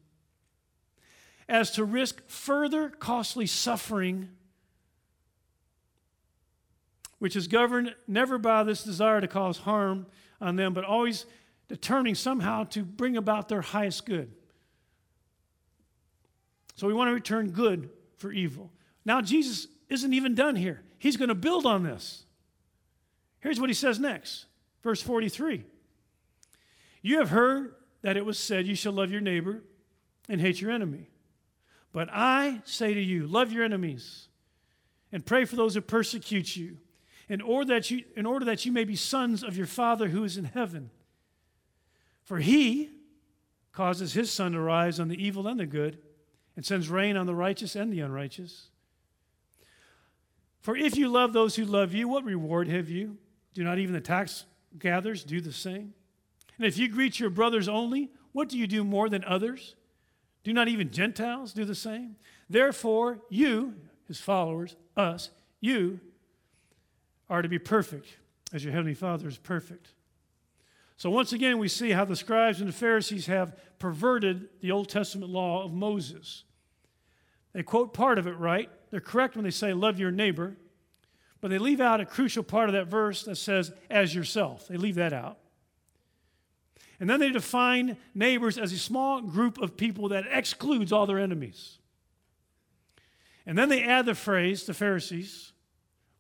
as 1.49 1.71
to 1.73 1.85
risk 1.85 2.27
further 2.29 2.89
costly 2.89 3.47
suffering, 3.47 4.31
which 7.25 7.37
is 7.37 7.49
governed 7.49 7.95
never 8.07 8.37
by 8.37 8.63
this 8.63 8.85
desire 8.85 9.19
to 9.19 9.27
cause 9.27 9.57
harm 9.57 10.05
on 10.43 10.57
them, 10.57 10.75
but 10.75 10.85
always 10.85 11.25
determining 11.69 12.15
somehow 12.15 12.65
to 12.65 12.85
bring 12.85 13.17
about 13.17 13.49
their 13.49 13.63
highest 13.63 14.05
good. 14.05 14.31
So 16.75 16.87
we 16.87 16.93
want 16.93 17.09
to 17.09 17.15
return 17.15 17.49
good 17.49 17.89
for 18.19 18.31
evil. 18.31 18.71
Now, 19.07 19.23
Jesus 19.23 19.69
isn't 19.89 20.13
even 20.13 20.35
done 20.35 20.55
here. 20.55 20.83
He's 20.99 21.17
going 21.17 21.31
to 21.31 21.35
build 21.35 21.65
on 21.65 21.83
this. 21.83 22.27
Here's 23.41 23.59
what 23.59 23.71
he 23.71 23.75
says 23.75 23.99
next, 23.99 24.45
verse 24.83 25.01
43. 25.01 25.65
You 27.01 27.21
have 27.21 27.31
heard 27.31 27.75
that 28.03 28.19
it 28.19 28.27
was 28.27 28.39
said, 28.39 28.67
You 28.67 28.75
shall 28.75 28.93
love 28.93 29.11
your 29.11 29.23
neighbor 29.23 29.63
and 30.29 30.43
hate 30.43 30.61
your 30.61 30.71
enemy. 30.71 31.09
But 31.91 32.11
I 32.13 32.61
say 32.67 32.93
to 32.93 33.01
you, 33.01 33.27
love 33.27 33.51
your 33.51 33.65
enemies 33.65 34.29
and 35.11 35.25
pray 35.25 35.47
for 35.47 35.57
those 35.57 35.75
who 35.75 35.81
persecute 35.81 36.55
you, 36.55 36.77
in 37.29 37.41
order 37.41 37.75
that 37.75 37.91
you, 37.91 38.05
in 38.17 38.27
order 38.27 38.45
that 38.45 38.65
you 38.65 38.73
may 38.73 38.85
be 38.85 38.97
sons 38.97 39.43
of 39.43 39.57
your 39.57 39.67
Father 39.67 40.09
who 40.09 40.25
is 40.25 40.37
in 40.37 40.45
heaven. 40.45 40.91
For 42.23 42.39
he 42.39 42.91
causes 43.73 44.13
his 44.13 44.31
sun 44.31 44.53
to 44.53 44.61
rise 44.61 45.01
on 45.01 45.09
the 45.09 45.23
evil 45.23 45.47
and 45.47 45.59
the 45.59 45.67
good 45.67 45.99
and 46.57 46.65
sends 46.65 46.89
rain 46.89 47.17
on 47.17 47.27
the 47.27 47.35
righteous 47.35 47.75
and 47.75 47.93
the 47.93 48.01
unrighteous. 48.01 48.69
For 50.61 50.77
if 50.77 50.97
you 50.97 51.09
love 51.09 51.33
those 51.33 51.57
who 51.57 51.65
love 51.65 51.93
you, 51.93 52.09
what 52.09 52.25
reward 52.25 52.69
have 52.69 52.89
you? 52.89 53.19
Do 53.53 53.65
not 53.65 53.79
even 53.79 53.93
the 53.93 54.01
tax 54.01 54.47
gatherers 54.79 55.25
do 55.25 55.41
the 55.41 55.53
same? 55.53 55.93
And 56.57 56.67
if 56.67 56.79
you 56.79 56.89
greet 56.89 57.21
your 57.21 57.31
brothers 57.31 57.69
only, 57.69 58.11
what 58.33 58.49
do 58.49 58.59
you 58.59 58.67
do 58.67 58.83
more 58.83 59.09
than 59.09 59.25
others? 59.25 59.75
Do 60.43 60.53
not 60.53 60.69
even 60.69 60.91
Gentiles 60.91 61.53
do 61.53 61.65
the 61.65 61.75
same? 61.75 62.17
Therefore, 62.49 63.19
you, 63.29 63.75
his 64.07 64.21
followers, 64.21 64.77
us, 64.97 65.31
you 65.61 66.01
are 67.29 67.43
to 67.43 67.49
be 67.49 67.59
perfect 67.59 68.17
as 68.53 68.65
your 68.65 68.73
heavenly 68.73 68.95
Father 68.95 69.29
is 69.29 69.39
perfect. 69.39 69.89
So, 70.97 71.11
once 71.11 71.33
again, 71.33 71.59
we 71.59 71.69
see 71.69 71.91
how 71.91 72.05
the 72.05 72.17
scribes 72.17 72.61
and 72.61 72.69
the 72.69 72.73
Pharisees 72.73 73.27
have 73.27 73.59
perverted 73.79 74.49
the 74.61 74.71
Old 74.71 74.89
Testament 74.89 75.31
law 75.31 75.65
of 75.65 75.73
Moses. 75.73 76.45
They 77.53 77.63
quote 77.63 77.93
part 77.93 78.19
of 78.19 78.27
it 78.27 78.39
right. 78.39 78.71
They're 78.91 79.01
correct 79.01 79.35
when 79.35 79.45
they 79.45 79.51
say, 79.51 79.73
Love 79.73 79.99
your 79.99 80.13
neighbor. 80.13 80.57
But 81.41 81.51
they 81.51 81.59
leave 81.59 81.81
out 81.81 82.01
a 82.01 82.07
crucial 82.07 82.43
part 82.43 82.69
of 82.69 82.75
that 82.75 82.87
verse 82.87 83.25
that 83.25 83.37
says, 83.37 83.73
As 83.91 84.15
yourself. 84.15 84.69
They 84.69 84.77
leave 84.77 84.95
that 84.95 85.13
out. 85.13 85.39
And 87.01 87.11
then 87.11 87.19
they 87.19 87.31
define 87.31 87.97
neighbors 88.15 88.57
as 88.57 88.73
a 88.73 88.79
small 88.79 89.21
group 89.21 89.61
of 89.61 89.77
people 89.77 90.09
that 90.11 90.25
excludes 90.31 90.93
all 90.93 91.07
their 91.07 91.19
enemies. 91.19 91.79
And 93.45 93.59
then 93.59 93.69
they 93.69 93.83
add 93.83 94.07
the 94.07 94.15
phrase, 94.15 94.65
the 94.65 94.75
Pharisees 94.75 95.54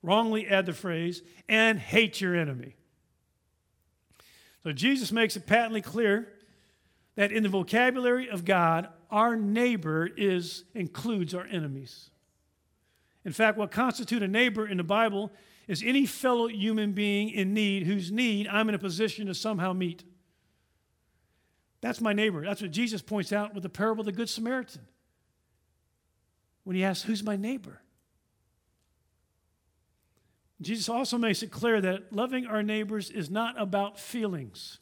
wrongly 0.04 0.46
add 0.46 0.66
the 0.66 0.72
phrase, 0.72 1.22
and 1.48 1.78
hate 1.78 2.20
your 2.20 2.36
enemy. 2.36 2.76
So 4.62 4.72
Jesus 4.72 5.10
makes 5.10 5.36
it 5.36 5.46
patently 5.46 5.80
clear 5.80 6.28
that 7.16 7.32
in 7.32 7.42
the 7.42 7.48
vocabulary 7.48 8.28
of 8.28 8.44
God, 8.44 8.88
our 9.10 9.36
neighbor 9.36 10.06
is 10.06 10.64
includes 10.74 11.34
our 11.34 11.46
enemies. 11.46 12.10
In 13.24 13.32
fact, 13.32 13.56
what 13.56 13.70
constitutes 13.70 14.22
a 14.22 14.28
neighbor 14.28 14.66
in 14.66 14.76
the 14.76 14.84
Bible 14.84 15.32
is 15.66 15.82
any 15.82 16.04
fellow 16.04 16.46
human 16.48 16.92
being 16.92 17.30
in 17.30 17.54
need 17.54 17.86
whose 17.86 18.12
need 18.12 18.46
I'm 18.48 18.68
in 18.68 18.74
a 18.74 18.78
position 18.78 19.26
to 19.28 19.34
somehow 19.34 19.72
meet. 19.72 20.04
That's 21.80 22.00
my 22.00 22.12
neighbor. 22.12 22.44
That's 22.44 22.60
what 22.60 22.70
Jesus 22.70 23.00
points 23.00 23.32
out 23.32 23.54
with 23.54 23.62
the 23.62 23.68
parable 23.68 24.00
of 24.00 24.06
the 24.06 24.12
Good 24.12 24.28
Samaritan. 24.28 24.82
When 26.64 26.76
he 26.76 26.84
asks, 26.84 27.04
Who's 27.04 27.22
my 27.22 27.36
neighbor? 27.36 27.80
Jesus 30.60 30.88
also 30.88 31.18
makes 31.18 31.42
it 31.42 31.50
clear 31.50 31.80
that 31.80 32.12
loving 32.12 32.46
our 32.46 32.62
neighbors 32.62 33.10
is 33.10 33.30
not 33.30 33.60
about 33.60 33.98
feelings. 33.98 34.78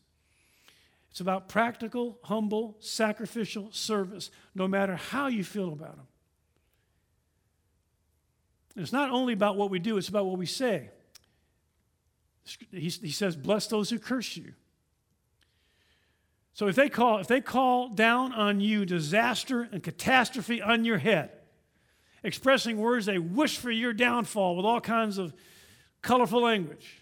It's 1.11 1.21
about 1.21 1.49
practical, 1.49 2.19
humble, 2.23 2.77
sacrificial 2.81 3.71
service, 3.73 4.31
no 4.55 4.67
matter 4.69 4.97
how 4.97 5.27
you 5.27 5.45
feel 5.45 5.73
about 5.73 5.97
them. 5.97 6.07
And 8.75 8.83
it's 8.83 8.93
not 8.93 9.11
only 9.11 9.35
about 9.35 9.57
what 9.57 9.71
we 9.71 9.79
do, 9.79 9.99
it's 9.99 10.09
about 10.09 10.27
what 10.27 10.39
we 10.39 10.47
say. 10.47 10.91
He, 12.71 12.89
he 12.89 13.11
says, 13.11 13.37
Bless 13.37 13.67
those 13.67 13.91
who 13.91 13.99
curse 13.99 14.37
you. 14.37 14.55
So 16.55 16.69
if 16.69 16.77
they 16.77 16.89
call, 16.89 17.19
if 17.19 17.29
they 17.29 17.41
call 17.41 17.89
down 17.89 18.33
on 18.33 18.61
you 18.61 18.85
disaster 18.85 19.69
and 19.71 19.83
catastrophe 19.83 20.61
on 20.61 20.85
your 20.85 20.99
head, 20.99 21.31
expressing 22.23 22.79
words 22.79 23.07
they 23.07 23.19
wish 23.19 23.59
for 23.59 23.71
your 23.71 23.93
downfall 23.93 24.57
with 24.57 24.67
all 24.67 24.81
kinds 24.81 25.19
of 25.19 25.33
colorful 26.03 26.43
language. 26.43 26.99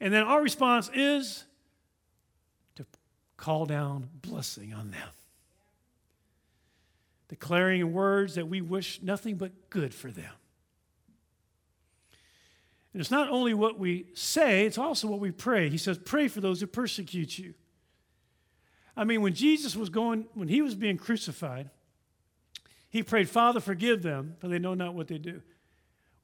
And 0.00 0.12
then 0.12 0.24
our 0.24 0.42
response 0.42 0.90
is 0.94 1.44
to 2.74 2.84
call 3.36 3.66
down 3.66 4.08
blessing 4.20 4.74
on 4.74 4.90
them. 4.90 5.08
Declaring 7.28 7.80
in 7.80 7.92
words 7.92 8.34
that 8.34 8.48
we 8.48 8.60
wish 8.60 9.00
nothing 9.02 9.36
but 9.36 9.70
good 9.70 9.94
for 9.94 10.10
them. 10.10 10.32
And 12.92 13.00
it's 13.00 13.10
not 13.10 13.30
only 13.30 13.54
what 13.54 13.78
we 13.78 14.06
say, 14.14 14.66
it's 14.66 14.76
also 14.76 15.08
what 15.08 15.20
we 15.20 15.30
pray. 15.30 15.70
He 15.70 15.78
says, 15.78 15.98
Pray 15.98 16.28
for 16.28 16.40
those 16.40 16.60
who 16.60 16.66
persecute 16.66 17.38
you. 17.38 17.54
I 18.96 19.04
mean, 19.04 19.22
when 19.22 19.34
Jesus 19.34 19.74
was 19.74 19.88
going, 19.88 20.26
when 20.34 20.48
he 20.48 20.60
was 20.60 20.74
being 20.74 20.98
crucified, 20.98 21.70
he 22.90 23.02
prayed, 23.02 23.30
Father, 23.30 23.60
forgive 23.60 24.02
them, 24.02 24.36
for 24.38 24.48
they 24.48 24.58
know 24.58 24.74
not 24.74 24.94
what 24.94 25.08
they 25.08 25.16
do. 25.16 25.40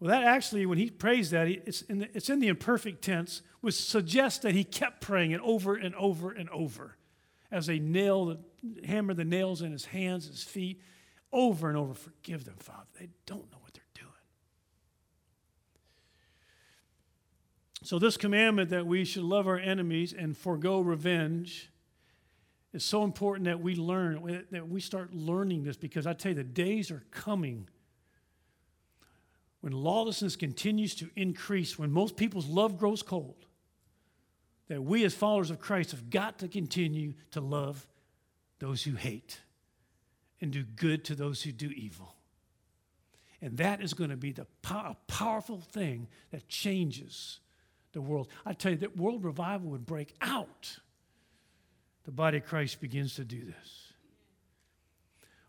Well, 0.01 0.11
that 0.11 0.23
actually, 0.25 0.65
when 0.65 0.79
he 0.79 0.91
prays 0.91 1.31
that, 1.31 1.49
it's 1.49 1.83
in 1.83 1.99
the, 2.01 2.09
it's 2.15 2.31
in 2.31 2.39
the 2.39 2.49
imperfect 2.49 3.03
tense, 3.03 3.43
which 3.61 3.75
suggests 3.75 4.39
that 4.41 4.55
he 4.55 4.63
kept 4.63 5.01
praying 5.01 5.33
it 5.33 5.41
over 5.41 5.75
and 5.75 5.95
over 5.97 6.31
and 6.31 6.49
over 6.51 6.97
as 7.51 7.67
they 7.67 7.79
nail, 7.79 8.37
hammer 8.85 9.15
the 9.15 9.25
nails 9.25 9.63
in 9.63 9.73
his 9.73 9.87
hands, 9.87 10.29
his 10.29 10.45
feet, 10.45 10.81
over 11.33 11.69
and 11.69 11.77
over. 11.77 11.95
Forgive 11.95 12.45
them, 12.45 12.57
Father. 12.59 12.87
They 12.99 13.09
don't 13.27 13.51
know 13.51 13.59
what 13.61 13.75
they're 13.75 13.83
doing. 13.95 14.13
So, 17.83 17.99
this 17.99 18.17
commandment 18.17 18.71
that 18.71 18.87
we 18.87 19.05
should 19.05 19.25
love 19.25 19.49
our 19.49 19.59
enemies 19.59 20.13
and 20.13 20.37
forego 20.37 20.81
revenge 20.81 21.71
is 22.73 22.85
so 22.85 23.03
important 23.03 23.47
that 23.47 23.61
we 23.61 23.75
learn, 23.75 24.47
that 24.53 24.69
we 24.69 24.81
start 24.81 25.13
learning 25.13 25.65
this 25.65 25.77
because 25.77 26.07
I 26.07 26.13
tell 26.13 26.31
you, 26.31 26.37
the 26.37 26.45
days 26.45 26.91
are 26.93 27.03
coming 27.11 27.69
when 29.69 29.83
lawlessness 29.83 30.35
continues 30.35 30.95
to 30.95 31.11
increase, 31.15 31.79
when 31.79 31.93
most 31.93 32.17
people's 32.17 32.47
love 32.47 32.79
grows 32.79 33.03
cold, 33.03 33.45
that 34.69 34.83
we 34.83 35.05
as 35.05 35.13
followers 35.15 35.51
of 35.51 35.61
Christ 35.61 35.91
have 35.91 36.09
got 36.09 36.39
to 36.39 36.49
continue 36.49 37.13
to 37.33 37.43
love 37.43 37.87
those 38.61 38.83
who 38.83 38.95
hate 38.95 39.41
and 40.41 40.51
do 40.51 40.63
good 40.63 41.05
to 41.05 41.15
those 41.15 41.43
who 41.43 41.53
do 41.53 41.69
evil. 41.69 42.17
And 43.43 43.59
that 43.59 43.83
is 43.83 43.93
going 43.93 44.09
to 44.09 44.17
be 44.17 44.33
the 44.33 44.47
pow- 44.63 44.97
powerful 45.07 45.61
thing 45.61 46.09
that 46.31 46.49
changes 46.49 47.41
the 47.93 48.01
world. 48.01 48.29
I 48.47 48.55
tell 48.55 48.73
you, 48.73 48.79
that 48.79 48.97
world 48.97 49.23
revival 49.23 49.69
would 49.69 49.85
break 49.85 50.15
out 50.23 50.79
the 52.07 52.11
body 52.11 52.39
of 52.39 52.47
Christ 52.47 52.81
begins 52.81 53.17
to 53.17 53.25
do 53.25 53.45
this. 53.45 53.93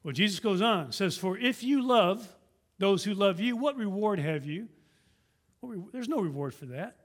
Well, 0.03 0.12
Jesus 0.12 0.41
goes 0.41 0.62
on, 0.62 0.91
says, 0.91 1.15
For 1.15 1.38
if 1.38 1.63
you 1.63 1.82
love 1.82 2.36
those 2.79 3.03
who 3.03 3.13
love 3.13 3.39
you, 3.39 3.55
what 3.55 3.75
reward 3.77 4.19
have 4.19 4.45
you? 4.45 4.67
There's 5.91 6.07
no 6.09 6.21
reward 6.21 6.53
for 6.53 6.65
that. 6.67 6.95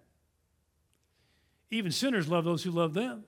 Even 1.71 1.91
sinners 1.91 2.29
love 2.29 2.45
those 2.45 2.63
who 2.63 2.71
love 2.71 2.95
them. 2.95 3.25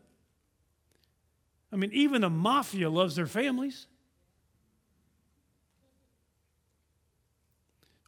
I 1.72 1.76
mean, 1.76 1.90
even 1.92 2.22
the 2.22 2.30
mafia 2.30 2.88
loves 2.88 3.16
their 3.16 3.26
families. 3.26 3.88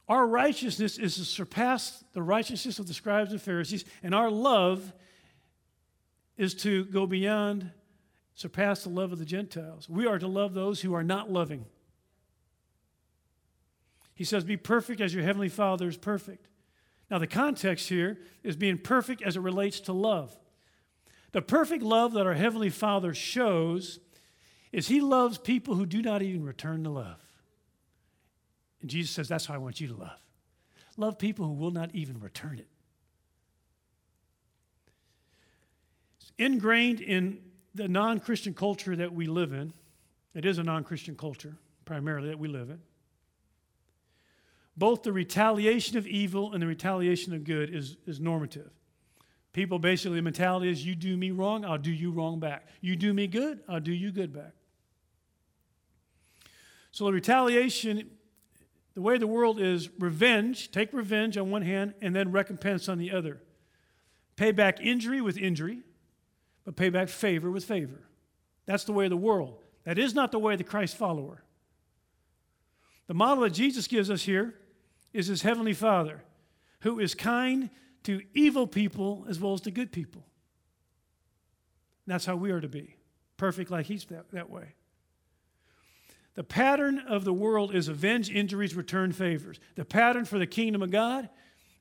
Our 0.07 0.25
righteousness 0.25 0.97
is 0.97 1.15
to 1.17 1.25
surpass 1.25 2.03
the 2.13 2.21
righteousness 2.23 2.79
of 2.79 2.87
the 2.87 2.93
scribes 2.93 3.31
and 3.31 3.41
Pharisees, 3.41 3.85
and 4.01 4.15
our 4.15 4.31
love 4.31 4.91
is 6.37 6.55
to 6.55 6.85
go 6.85 7.05
beyond 7.05 7.69
surpass 8.33 8.83
the 8.83 8.89
love 8.89 9.11
of 9.11 9.19
the 9.19 9.25
Gentiles. 9.25 9.89
We 9.89 10.07
are 10.07 10.17
to 10.17 10.27
love 10.27 10.53
those 10.53 10.79
who 10.79 10.95
are 10.95 11.03
not 11.03 11.29
loving. 11.29 11.65
He 14.19 14.25
says, 14.25 14.43
Be 14.43 14.57
perfect 14.57 14.99
as 14.99 15.13
your 15.13 15.23
heavenly 15.23 15.47
Father 15.47 15.87
is 15.87 15.95
perfect. 15.95 16.49
Now, 17.09 17.19
the 17.19 17.25
context 17.25 17.87
here 17.87 18.19
is 18.43 18.57
being 18.57 18.77
perfect 18.77 19.21
as 19.21 19.37
it 19.37 19.39
relates 19.39 19.79
to 19.79 19.93
love. 19.93 20.37
The 21.31 21.41
perfect 21.41 21.83
love 21.83 22.11
that 22.13 22.27
our 22.27 22.33
Heavenly 22.33 22.69
Father 22.69 23.13
shows 23.13 24.01
is 24.73 24.89
He 24.89 24.99
loves 24.99 25.37
people 25.37 25.75
who 25.75 25.85
do 25.85 26.01
not 26.01 26.21
even 26.21 26.43
return 26.43 26.83
the 26.83 26.89
love. 26.89 27.23
And 28.81 28.89
Jesus 28.89 29.15
says, 29.15 29.29
That's 29.29 29.45
how 29.45 29.53
I 29.53 29.57
want 29.57 29.79
you 29.79 29.87
to 29.87 29.95
love. 29.95 30.19
Love 30.97 31.17
people 31.17 31.45
who 31.45 31.53
will 31.53 31.71
not 31.71 31.89
even 31.95 32.19
return 32.19 32.59
it. 32.59 32.67
It's 36.19 36.33
ingrained 36.37 36.99
in 36.99 37.39
the 37.73 37.87
non 37.87 38.19
Christian 38.19 38.53
culture 38.53 38.97
that 38.97 39.13
we 39.13 39.27
live 39.27 39.53
in, 39.53 39.71
it 40.35 40.43
is 40.43 40.57
a 40.57 40.63
non 40.63 40.83
Christian 40.83 41.15
culture 41.15 41.55
primarily 41.85 42.27
that 42.27 42.37
we 42.37 42.49
live 42.49 42.69
in. 42.69 42.81
Both 44.79 45.03
the 45.03 45.11
retaliation 45.11 45.97
of 45.97 46.07
evil 46.07 46.53
and 46.53 46.63
the 46.63 46.67
retaliation 46.67 47.33
of 47.33 47.43
good 47.43 47.75
is, 47.75 47.97
is 48.07 48.21
normative. 48.21 48.71
People 49.51 49.77
basically, 49.77 50.15
the 50.15 50.21
mentality 50.21 50.69
is 50.69 50.85
you 50.85 50.95
do 50.95 51.17
me 51.17 51.31
wrong, 51.31 51.65
I'll 51.65 51.77
do 51.77 51.91
you 51.91 52.11
wrong 52.11 52.39
back. 52.39 52.65
You 52.79 52.95
do 52.95 53.13
me 53.13 53.27
good, 53.27 53.59
I'll 53.67 53.81
do 53.81 53.91
you 53.91 54.09
good 54.09 54.31
back. 54.31 54.53
So 56.91 57.03
the 57.05 57.11
retaliation, 57.11 58.09
the 58.93 59.01
way 59.01 59.17
the 59.17 59.27
world 59.27 59.59
is 59.59 59.89
revenge, 59.99 60.71
take 60.71 60.93
revenge 60.93 61.37
on 61.37 61.51
one 61.51 61.61
hand 61.63 61.93
and 62.01 62.15
then 62.15 62.31
recompense 62.31 62.87
on 62.87 62.99
the 62.99 63.11
other. 63.11 63.41
Pay 64.37 64.53
back 64.53 64.79
injury 64.79 65.19
with 65.19 65.37
injury, 65.37 65.81
but 66.63 66.77
pay 66.77 66.89
back 66.89 67.09
favor 67.09 67.51
with 67.51 67.65
favor. 67.65 68.07
That's 68.65 68.85
the 68.85 68.93
way 68.93 69.07
of 69.07 69.09
the 69.09 69.17
world. 69.17 69.61
That 69.83 69.99
is 69.99 70.15
not 70.15 70.31
the 70.31 70.39
way 70.39 70.53
of 70.53 70.57
the 70.57 70.63
Christ 70.63 70.95
follower. 70.95 71.43
The 73.07 73.13
model 73.13 73.43
that 73.43 73.49
Jesus 73.49 73.85
gives 73.85 74.09
us 74.09 74.21
here 74.21 74.55
is 75.13 75.27
his 75.27 75.41
heavenly 75.41 75.73
Father, 75.73 76.23
who 76.81 76.99
is 76.99 77.15
kind 77.15 77.69
to 78.03 78.21
evil 78.33 78.67
people 78.67 79.25
as 79.29 79.39
well 79.39 79.53
as 79.53 79.61
to 79.61 79.71
good 79.71 79.91
people. 79.91 80.25
that's 82.07 82.25
how 82.25 82.35
we 82.35 82.49
are 82.51 82.61
to 82.61 82.67
be, 82.67 82.95
perfect 83.37 83.69
like 83.69 83.85
he's 83.85 84.05
that, 84.05 84.31
that 84.31 84.49
way. 84.49 84.73
The 86.33 86.43
pattern 86.43 86.99
of 86.99 87.23
the 87.25 87.33
world 87.33 87.75
is 87.75 87.87
avenge 87.87 88.29
injuries, 88.29 88.75
return 88.75 89.11
favors. 89.11 89.59
The 89.75 89.85
pattern 89.85 90.25
for 90.25 90.39
the 90.39 90.47
kingdom 90.47 90.81
of 90.81 90.89
God 90.89 91.29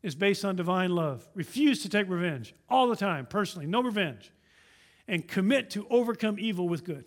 is 0.03 0.15
based 0.15 0.45
on 0.45 0.57
divine 0.57 0.91
love. 0.91 1.27
Refuse 1.35 1.83
to 1.83 1.89
take 1.89 2.09
revenge 2.09 2.55
all 2.69 2.89
the 2.89 2.97
time, 2.97 3.25
personally, 3.27 3.67
no 3.67 3.83
revenge 3.83 4.33
and 5.09 5.27
commit 5.27 5.71
to 5.71 5.87
overcome 5.89 6.37
evil 6.39 6.69
with 6.69 6.85
good. 6.85 7.07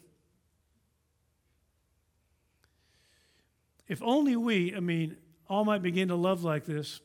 If 3.87 4.01
only 4.01 4.35
we, 4.35 4.75
I 4.75 4.79
mean, 4.79 5.17
all 5.51 5.65
might 5.65 5.81
begin 5.81 6.07
to 6.07 6.15
love 6.15 6.45
like 6.45 6.63
this. 6.63 7.01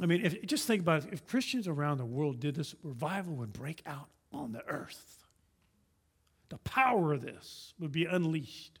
I 0.00 0.06
mean, 0.06 0.24
if, 0.24 0.46
just 0.46 0.66
think 0.66 0.80
about 0.80 1.04
it. 1.04 1.10
If 1.12 1.26
Christians 1.26 1.68
around 1.68 1.98
the 1.98 2.06
world 2.06 2.40
did 2.40 2.54
this, 2.54 2.74
revival 2.82 3.34
would 3.34 3.52
break 3.52 3.82
out 3.84 4.08
on 4.32 4.52
the 4.52 4.64
earth. 4.66 5.18
The 6.48 6.56
power 6.58 7.12
of 7.12 7.20
this 7.20 7.74
would 7.78 7.92
be 7.92 8.06
unleashed. 8.06 8.78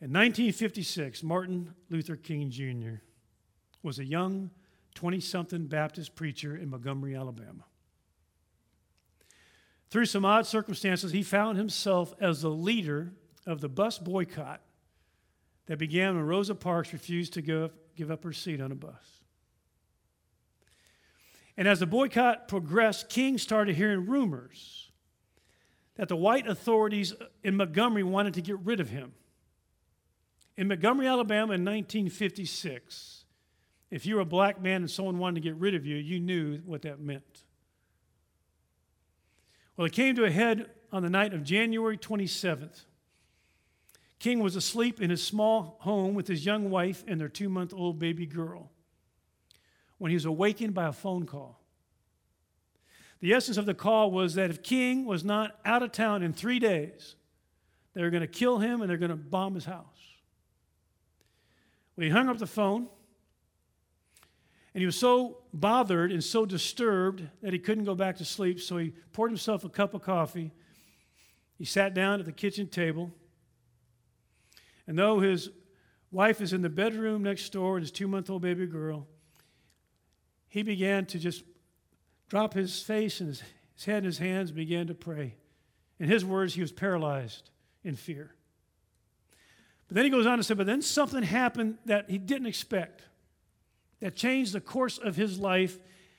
In 0.00 0.10
1956, 0.10 1.22
Martin 1.22 1.72
Luther 1.88 2.16
King 2.16 2.50
Jr. 2.50 3.00
was 3.84 4.00
a 4.00 4.04
young 4.04 4.50
20 4.96 5.20
something 5.20 5.66
Baptist 5.66 6.16
preacher 6.16 6.56
in 6.56 6.68
Montgomery, 6.68 7.14
Alabama. 7.14 7.64
Through 9.88 10.06
some 10.06 10.24
odd 10.24 10.46
circumstances, 10.46 11.12
he 11.12 11.22
found 11.22 11.58
himself 11.58 12.12
as 12.20 12.42
the 12.42 12.50
leader 12.50 13.12
of 13.46 13.60
the 13.60 13.68
bus 13.68 13.98
boycott 14.00 14.62
that 15.66 15.78
began 15.78 16.16
when 16.16 16.26
Rosa 16.26 16.54
Parks 16.54 16.92
refused 16.92 17.34
to 17.34 17.42
give, 17.42 17.72
give 17.96 18.10
up 18.10 18.24
her 18.24 18.32
seat 18.32 18.60
on 18.60 18.72
a 18.72 18.76
bus. 18.76 19.20
And 21.56 21.66
as 21.66 21.80
the 21.80 21.86
boycott 21.86 22.48
progressed, 22.48 23.08
King 23.08 23.38
started 23.38 23.76
hearing 23.76 24.06
rumors 24.06 24.90
that 25.96 26.08
the 26.08 26.16
white 26.16 26.46
authorities 26.46 27.14
in 27.42 27.56
Montgomery 27.56 28.02
wanted 28.02 28.34
to 28.34 28.42
get 28.42 28.58
rid 28.60 28.80
of 28.80 28.90
him. 28.90 29.12
In 30.56 30.68
Montgomery, 30.68 31.06
Alabama 31.06 31.54
in 31.54 31.64
1956, 31.64 33.24
if 33.90 34.06
you 34.06 34.16
were 34.16 34.22
a 34.22 34.26
black 34.26 34.60
man 34.60 34.82
and 34.82 34.90
someone 34.90 35.18
wanted 35.18 35.36
to 35.36 35.40
get 35.40 35.56
rid 35.56 35.74
of 35.74 35.86
you, 35.86 35.96
you 35.96 36.20
knew 36.20 36.58
what 36.64 36.82
that 36.82 37.00
meant. 37.00 37.44
Well, 39.76 39.86
it 39.86 39.92
came 39.92 40.14
to 40.16 40.24
a 40.24 40.30
head 40.30 40.70
on 40.92 41.02
the 41.02 41.10
night 41.10 41.34
of 41.34 41.44
January 41.44 41.98
27th. 41.98 42.85
King 44.18 44.40
was 44.40 44.56
asleep 44.56 45.00
in 45.00 45.10
his 45.10 45.22
small 45.22 45.76
home 45.80 46.14
with 46.14 46.26
his 46.26 46.44
young 46.46 46.70
wife 46.70 47.04
and 47.06 47.20
their 47.20 47.28
two 47.28 47.48
month 47.48 47.74
old 47.74 47.98
baby 47.98 48.26
girl 48.26 48.70
when 49.98 50.10
he 50.10 50.16
was 50.16 50.24
awakened 50.24 50.74
by 50.74 50.86
a 50.86 50.92
phone 50.92 51.26
call. 51.26 51.60
The 53.20 53.32
essence 53.32 53.56
of 53.56 53.66
the 53.66 53.74
call 53.74 54.10
was 54.10 54.34
that 54.34 54.50
if 54.50 54.62
King 54.62 55.04
was 55.04 55.24
not 55.24 55.58
out 55.64 55.82
of 55.82 55.92
town 55.92 56.22
in 56.22 56.32
three 56.32 56.58
days, 56.58 57.16
they 57.94 58.02
were 58.02 58.10
going 58.10 58.22
to 58.22 58.26
kill 58.26 58.58
him 58.58 58.82
and 58.82 58.90
they're 58.90 58.98
going 58.98 59.10
to 59.10 59.16
bomb 59.16 59.54
his 59.54 59.64
house. 59.64 59.84
Well, 61.96 62.04
he 62.04 62.10
hung 62.10 62.28
up 62.28 62.36
the 62.36 62.46
phone, 62.46 62.88
and 64.74 64.82
he 64.82 64.86
was 64.86 64.98
so 64.98 65.38
bothered 65.54 66.12
and 66.12 66.22
so 66.22 66.44
disturbed 66.44 67.26
that 67.40 67.54
he 67.54 67.58
couldn't 67.58 67.84
go 67.84 67.94
back 67.94 68.18
to 68.18 68.24
sleep, 68.26 68.60
so 68.60 68.76
he 68.76 68.92
poured 69.14 69.30
himself 69.30 69.64
a 69.64 69.70
cup 69.70 69.94
of 69.94 70.02
coffee. 70.02 70.52
He 71.56 71.64
sat 71.64 71.94
down 71.94 72.20
at 72.20 72.26
the 72.26 72.32
kitchen 72.32 72.66
table, 72.66 73.10
and 74.86 74.98
though 74.98 75.20
his 75.20 75.50
wife 76.10 76.40
is 76.40 76.52
in 76.52 76.62
the 76.62 76.68
bedroom 76.68 77.22
next 77.22 77.50
door 77.50 77.74
with 77.74 77.82
his 77.82 77.90
two 77.90 78.08
month 78.08 78.30
old 78.30 78.42
baby 78.42 78.66
girl, 78.66 79.06
he 80.48 80.62
began 80.62 81.06
to 81.06 81.18
just 81.18 81.44
drop 82.28 82.54
his 82.54 82.80
face 82.82 83.20
and 83.20 83.28
his, 83.28 83.42
his 83.74 83.84
head 83.84 83.98
in 83.98 84.04
his 84.04 84.18
hands 84.18 84.50
and 84.50 84.56
began 84.56 84.86
to 84.86 84.94
pray. 84.94 85.34
In 85.98 86.08
his 86.08 86.24
words, 86.24 86.54
he 86.54 86.60
was 86.60 86.72
paralyzed 86.72 87.50
in 87.84 87.96
fear. 87.96 88.32
But 89.88 89.94
then 89.94 90.04
he 90.04 90.10
goes 90.10 90.26
on 90.26 90.38
to 90.38 90.44
say, 90.44 90.54
but 90.54 90.66
then 90.66 90.82
something 90.82 91.22
happened 91.22 91.78
that 91.86 92.10
he 92.10 92.18
didn't 92.18 92.46
expect 92.46 93.02
that 94.00 94.16
changed 94.16 94.52
the 94.52 94.60
course 94.60 94.98
of 94.98 95.16
his 95.16 95.38
life, 95.38 95.78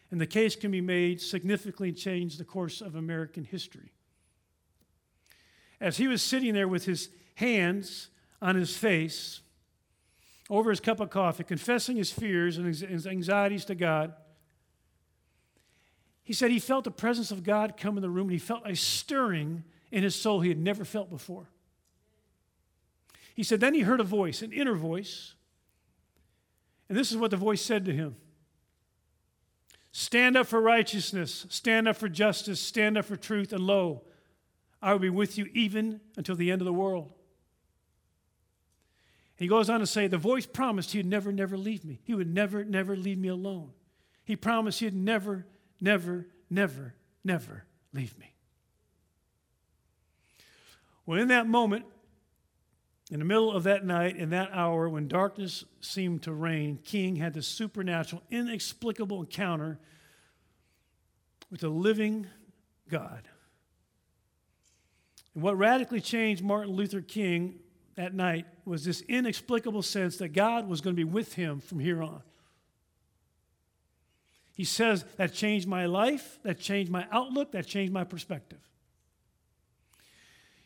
and 0.09 0.19
the 0.19 0.27
case 0.27 0.55
can 0.55 0.71
be 0.71 0.81
made 0.81 1.21
significantly 1.21 1.91
changed 1.91 2.39
the 2.39 2.45
course 2.45 2.81
of 2.81 2.95
American 2.95 3.43
history. 3.43 3.91
As 5.79 5.97
he 5.97 6.07
was 6.07 6.21
sitting 6.21 6.53
there 6.53 6.67
with 6.67 6.85
his 6.85 7.09
hands 7.35 8.09
on 8.41 8.55
his 8.55 8.75
face, 8.75 9.41
over 10.49 10.69
his 10.69 10.79
cup 10.79 10.99
of 10.99 11.09
coffee, 11.09 11.43
confessing 11.43 11.97
his 11.97 12.11
fears 12.11 12.57
and 12.57 12.65
his 12.65 13.07
anxieties 13.07 13.65
to 13.65 13.75
God, 13.75 14.13
he 16.23 16.33
said 16.33 16.51
he 16.51 16.59
felt 16.59 16.83
the 16.83 16.91
presence 16.91 17.31
of 17.31 17.43
God 17.43 17.77
come 17.77 17.97
in 17.97 18.01
the 18.01 18.09
room 18.09 18.27
and 18.27 18.33
he 18.33 18.37
felt 18.37 18.63
a 18.65 18.75
stirring 18.75 19.63
in 19.91 20.03
his 20.03 20.13
soul 20.13 20.41
he 20.41 20.49
had 20.49 20.59
never 20.59 20.83
felt 20.83 21.09
before. 21.09 21.47
He 23.33 23.43
said, 23.43 23.59
then 23.59 23.73
he 23.73 23.81
heard 23.81 23.99
a 23.99 24.03
voice, 24.03 24.41
an 24.41 24.51
inner 24.51 24.75
voice. 24.75 25.35
And 26.89 26.97
this 26.97 27.11
is 27.11 27.17
what 27.17 27.31
the 27.31 27.37
voice 27.37 27.61
said 27.61 27.85
to 27.85 27.93
him 27.93 28.15
Stand 29.91 30.37
up 30.37 30.47
for 30.47 30.61
righteousness, 30.61 31.45
stand 31.49 31.87
up 31.87 31.95
for 31.95 32.09
justice, 32.09 32.59
stand 32.59 32.97
up 32.97 33.05
for 33.05 33.15
truth, 33.15 33.53
and 33.53 33.65
lo, 33.65 34.03
I 34.81 34.91
will 34.91 34.99
be 34.99 35.09
with 35.09 35.37
you 35.37 35.49
even 35.53 36.01
until 36.17 36.35
the 36.35 36.51
end 36.51 36.61
of 36.61 36.65
the 36.65 36.73
world. 36.73 37.13
He 39.37 39.47
goes 39.47 39.69
on 39.69 39.79
to 39.79 39.87
say, 39.87 40.07
The 40.07 40.17
voice 40.17 40.45
promised 40.45 40.91
he 40.91 40.99
would 40.99 41.05
never, 41.05 41.31
never 41.31 41.57
leave 41.57 41.85
me. 41.85 41.99
He 42.03 42.15
would 42.15 42.33
never, 42.33 42.65
never 42.65 42.95
leave 42.95 43.19
me 43.19 43.27
alone. 43.29 43.71
He 44.25 44.35
promised 44.35 44.79
he'd 44.79 44.95
never, 44.95 45.45
never, 45.79 46.27
never, 46.49 46.95
never 47.23 47.65
leave 47.93 48.17
me. 48.17 48.33
Well, 51.05 51.21
in 51.21 51.29
that 51.29 51.47
moment, 51.47 51.85
in 53.09 53.19
the 53.19 53.25
middle 53.25 53.51
of 53.51 53.63
that 53.63 53.85
night, 53.85 54.17
in 54.17 54.31
that 54.31 54.49
hour, 54.51 54.89
when 54.89 55.07
darkness 55.07 55.63
seemed 55.79 56.23
to 56.23 56.33
reign, 56.33 56.79
King 56.83 57.15
had 57.15 57.33
this 57.33 57.47
supernatural, 57.47 58.21
inexplicable 58.29 59.21
encounter 59.21 59.79
with 61.49 61.61
the 61.61 61.69
living 61.69 62.27
God. 62.89 63.29
And 65.33 65.43
what 65.43 65.57
radically 65.57 66.01
changed 66.01 66.43
Martin 66.43 66.73
Luther 66.73 66.99
King 66.99 67.59
that 67.97 68.13
night 68.13 68.45
was 68.63 68.85
this 68.85 69.01
inexplicable 69.01 69.81
sense 69.81 70.17
that 70.17 70.29
God 70.29 70.69
was 70.69 70.81
going 70.81 70.95
to 70.95 70.97
be 70.97 71.03
with 71.03 71.33
him 71.33 71.59
from 71.59 71.79
here 71.79 72.01
on. 72.01 72.21
He 74.55 74.63
says, 74.63 75.03
That 75.17 75.33
changed 75.33 75.67
my 75.67 75.87
life, 75.87 76.39
that 76.43 76.59
changed 76.59 76.91
my 76.91 77.07
outlook, 77.11 77.51
that 77.51 77.65
changed 77.65 77.91
my 77.91 78.03
perspective. 78.03 78.59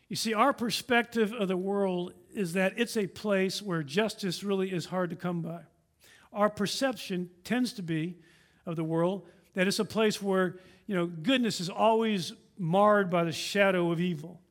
You 0.09 0.17
see, 0.17 0.33
our 0.33 0.51
perspective 0.51 1.33
of 1.33 1.47
the 1.47 1.55
world 1.55 2.13
is 2.33 2.53
that 2.53 2.73
it's 2.75 2.97
a 2.97 3.07
place 3.07 3.61
where 3.61 3.81
justice 3.81 4.43
really 4.43 4.69
is 4.69 4.85
hard 4.85 5.09
to 5.11 5.15
come 5.15 5.41
by. 5.41 5.61
Our 6.33 6.49
perception 6.49 7.29
tends 7.45 7.71
to 7.73 7.81
be 7.81 8.17
of 8.65 8.75
the 8.75 8.83
world 8.83 9.25
that 9.53 9.67
it's 9.67 9.79
a 9.79 9.85
place 9.85 10.21
where, 10.21 10.57
you 10.85 10.95
know, 10.95 11.05
goodness 11.05 11.61
is 11.61 11.69
always 11.69 12.33
marred 12.57 13.09
by 13.09 13.23
the 13.23 13.31
shadow 13.31 13.89
of 13.89 14.01
evil. 14.01 14.41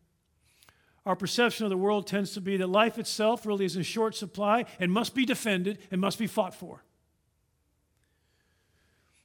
Our 1.11 1.17
perception 1.17 1.67
of 1.67 1.71
the 1.71 1.77
world 1.77 2.07
tends 2.07 2.35
to 2.35 2.41
be 2.41 2.57
that 2.59 2.69
life 2.69 2.97
itself 2.97 3.45
really 3.45 3.65
is 3.65 3.75
in 3.75 3.83
short 3.83 4.15
supply 4.15 4.67
and 4.79 4.93
must 4.93 5.13
be 5.13 5.25
defended 5.25 5.81
and 5.91 6.01
must 6.01 6.21
be 6.21 6.29
fought 6.29 6.55
for. 6.55 6.85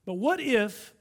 But 0.04 0.16
what 0.16 0.40
if 0.40 0.96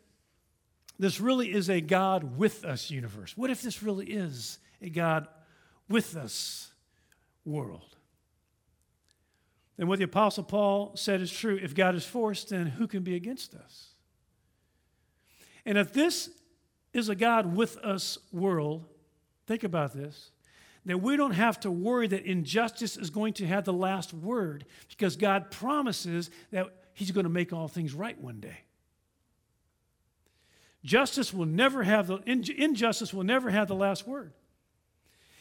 this 0.99 1.21
really 1.21 1.51
is 1.51 1.71
a 1.71 1.81
God 1.81 2.37
with 2.37 2.67
us 2.67 2.91
universe? 2.91 3.35
What 3.35 3.49
if 3.49 3.63
this 3.63 3.83
really 3.83 4.05
is 4.05 4.59
a 4.83 4.91
God 4.91 5.27
with 5.89 6.17
us 6.17 6.71
world. 7.47 7.97
And 9.79 9.89
what 9.89 10.01
the 10.01 10.05
Apostle 10.05 10.45
Paul 10.45 10.93
said 10.97 11.23
is 11.23 11.33
true. 11.33 11.59
If 11.63 11.75
God 11.75 11.95
is 11.95 12.05
for 12.05 12.33
us, 12.33 12.45
then 12.45 12.67
who 12.67 12.87
can 12.87 13.03
be 13.03 13.15
against 13.15 13.55
us? 13.55 13.95
And 15.65 15.79
if 15.79 15.95
this 15.95 16.29
is 16.93 17.09
a 17.09 17.15
God 17.15 17.57
with 17.57 17.79
us 17.79 18.19
world, 18.33 18.85
think 19.47 19.65
about 19.65 19.95
this, 19.95 20.31
then 20.85 21.01
we 21.01 21.17
don't 21.17 21.33
have 21.33 21.61
to 21.61 21.71
worry 21.71 22.07
that 22.09 22.25
injustice 22.25 22.97
is 22.97 23.11
going 23.11 23.33
to 23.35 23.47
have 23.47 23.65
the 23.65 23.73
last 23.73 24.13
word 24.13 24.67
because 24.91 25.17
God 25.17 25.51
promises 25.51 26.31
that 26.51 26.67
He's 26.93 27.11
going 27.11 27.25
to 27.25 27.31
make 27.31 27.53
all 27.53 27.69
things 27.69 27.95
right 27.95 28.21
one 28.21 28.41
day. 28.41 28.59
Justice 30.85 31.33
will 31.33 31.47
never 31.47 31.83
have 31.83 32.09
the 32.09 32.21
injustice 32.27 33.15
will 33.15 33.25
never 33.25 33.51
have 33.51 33.69
the 33.69 33.75
last 33.75 34.07
word. 34.07 34.33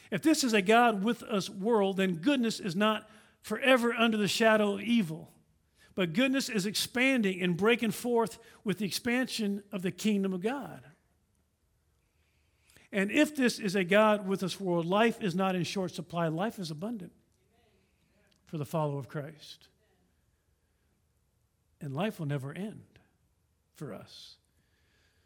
If 0.10 0.22
this 0.22 0.44
is 0.44 0.54
a 0.54 0.62
God 0.62 1.04
with 1.04 1.24
us 1.24 1.50
world, 1.50 1.98
then 1.98 2.16
goodness 2.16 2.60
is 2.60 2.76
not 2.76 3.10
forever 3.42 3.94
under 3.94 4.16
the 4.16 4.28
shadow 4.28 4.76
of 4.76 4.82
evil. 4.82 5.32
But 5.96 6.14
goodness 6.14 6.50
is 6.50 6.66
expanding 6.66 7.42
and 7.42 7.58
breaking 7.58 7.92
forth 7.92 8.40
with 8.64 8.78
the 8.78 8.86
expansion 8.86 9.64
of 9.72 9.82
the 9.82 9.92
kingdom 9.92 10.34
of 10.34 10.42
God. 10.42 10.82
And 12.94 13.10
if 13.10 13.36
this 13.36 13.58
is 13.58 13.76
a 13.76 13.84
God 13.84 14.28
with 14.28 14.44
us 14.44 14.60
world, 14.60 14.86
life 14.86 15.20
is 15.24 15.34
not 15.34 15.56
in 15.56 15.64
short 15.64 15.92
supply, 15.92 16.28
life 16.28 16.60
is 16.60 16.70
abundant 16.70 17.12
for 18.46 18.60
the 18.60 18.66
follower 18.66 19.00
of 19.00 19.10
Christ. 19.10 19.68
And 21.82 21.96
life 21.96 22.20
will 22.20 22.28
never 22.28 22.54
end 22.54 22.84
for 23.74 23.96
us. 23.96 24.36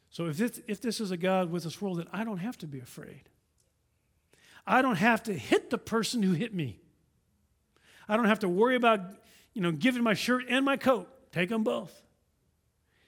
So 0.09 0.27
if 0.27 0.37
this, 0.37 0.61
if 0.65 0.79
this 0.79 1.01
is 1.01 1.11
a 1.11 1.17
God 1.17 1.51
with 1.51 1.65
us 1.65 1.81
world, 1.81 1.99
then 1.99 2.07
I 2.13 2.23
don't 2.23 2.37
have 2.37 2.57
to 2.59 2.67
be 2.67 2.79
afraid. 2.79 3.23
I 4.65 4.81
don't 4.81 4.95
have 4.95 5.21
to 5.23 5.33
hit 5.33 5.69
the 5.69 5.77
person 5.77 6.23
who 6.23 6.31
hit 6.31 6.53
me. 6.55 6.79
I 8.07 8.15
don't 8.15 8.25
have 8.25 8.39
to 8.39 8.49
worry 8.49 8.77
about, 8.77 9.01
you 9.53 9.61
know, 9.61 9.73
giving 9.73 10.03
my 10.03 10.13
shirt 10.13 10.45
and 10.47 10.63
my 10.63 10.77
coat. 10.77 11.09
Take 11.33 11.49
them 11.49 11.63
both. 11.63 12.01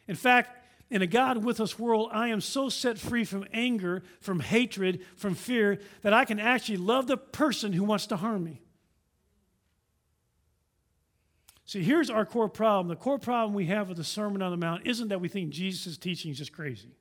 In 0.05 0.15
fact, 0.15 0.58
in 0.89 1.01
a 1.01 1.07
God 1.07 1.43
with 1.43 1.59
us 1.59 1.77
world, 1.77 2.09
I 2.11 2.29
am 2.29 2.41
so 2.41 2.69
set 2.69 2.97
free 2.97 3.23
from 3.23 3.45
anger, 3.53 4.03
from 4.21 4.39
hatred, 4.39 5.01
from 5.15 5.35
fear, 5.35 5.79
that 6.01 6.13
I 6.13 6.25
can 6.25 6.39
actually 6.39 6.77
love 6.77 7.07
the 7.07 7.17
person 7.17 7.73
who 7.73 7.83
wants 7.83 8.07
to 8.07 8.17
harm 8.17 8.43
me. 8.43 8.61
See, 11.65 11.83
here's 11.83 12.09
our 12.09 12.25
core 12.25 12.49
problem. 12.49 12.87
The 12.87 12.95
core 12.95 13.19
problem 13.19 13.53
we 13.53 13.67
have 13.67 13.89
with 13.89 13.97
the 13.97 14.03
Sermon 14.03 14.41
on 14.41 14.49
the 14.49 14.57
Mount 14.57 14.87
isn't 14.87 15.09
that 15.09 15.21
we 15.21 15.27
think 15.27 15.51
Jesus' 15.51 15.97
teaching 15.97 16.31
is 16.31 16.39
just 16.39 16.51
crazy. 16.51 16.95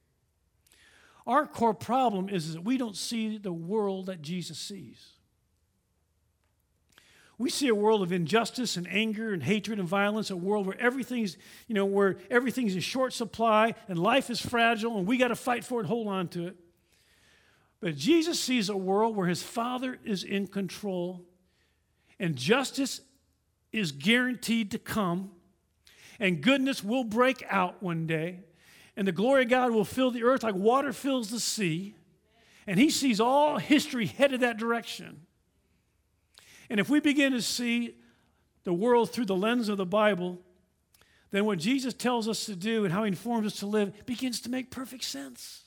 Our 1.26 1.46
core 1.46 1.72
problem 1.72 2.28
is, 2.28 2.48
is 2.48 2.54
that 2.54 2.64
we 2.64 2.76
don't 2.76 2.96
see 2.96 3.38
the 3.38 3.52
world 3.52 4.06
that 4.06 4.20
Jesus 4.20 4.58
sees. 4.58 5.17
We 7.38 7.50
see 7.50 7.68
a 7.68 7.74
world 7.74 8.02
of 8.02 8.10
injustice 8.10 8.76
and 8.76 8.88
anger 8.90 9.32
and 9.32 9.44
hatred 9.44 9.78
and 9.78 9.88
violence, 9.88 10.30
a 10.30 10.36
world 10.36 10.66
where 10.66 10.80
everything's, 10.80 11.36
you 11.68 11.74
know, 11.74 11.86
where 11.86 12.16
everything's 12.30 12.74
in 12.74 12.80
short 12.80 13.12
supply 13.12 13.74
and 13.86 13.96
life 13.96 14.28
is 14.28 14.40
fragile 14.40 14.98
and 14.98 15.06
we 15.06 15.16
got 15.16 15.28
to 15.28 15.36
fight 15.36 15.64
for 15.64 15.80
it, 15.80 15.86
hold 15.86 16.08
on 16.08 16.26
to 16.28 16.48
it. 16.48 16.56
But 17.80 17.96
Jesus 17.96 18.40
sees 18.40 18.68
a 18.68 18.76
world 18.76 19.14
where 19.14 19.28
his 19.28 19.40
Father 19.40 19.98
is 20.04 20.24
in 20.24 20.48
control 20.48 21.24
and 22.18 22.34
justice 22.34 23.00
is 23.70 23.92
guaranteed 23.92 24.72
to 24.72 24.78
come 24.80 25.30
and 26.18 26.40
goodness 26.40 26.82
will 26.82 27.04
break 27.04 27.44
out 27.48 27.80
one 27.80 28.08
day 28.08 28.40
and 28.96 29.06
the 29.06 29.12
glory 29.12 29.44
of 29.44 29.48
God 29.48 29.70
will 29.70 29.84
fill 29.84 30.10
the 30.10 30.24
earth 30.24 30.42
like 30.42 30.56
water 30.56 30.92
fills 30.92 31.30
the 31.30 31.38
sea. 31.38 31.94
And 32.66 32.80
he 32.80 32.90
sees 32.90 33.20
all 33.20 33.58
history 33.58 34.06
headed 34.06 34.40
that 34.40 34.58
direction. 34.58 35.20
And 36.70 36.78
if 36.80 36.88
we 36.88 37.00
begin 37.00 37.32
to 37.32 37.42
see 37.42 37.96
the 38.64 38.72
world 38.72 39.10
through 39.10 39.26
the 39.26 39.36
lens 39.36 39.68
of 39.68 39.78
the 39.78 39.86
Bible, 39.86 40.38
then 41.30 41.44
what 41.44 41.58
Jesus 41.58 41.94
tells 41.94 42.28
us 42.28 42.46
to 42.46 42.56
do 42.56 42.84
and 42.84 42.92
how 42.92 43.04
he 43.04 43.08
informs 43.08 43.46
us 43.46 43.60
to 43.60 43.66
live 43.66 44.06
begins 44.06 44.40
to 44.42 44.50
make 44.50 44.70
perfect 44.70 45.04
sense. 45.04 45.64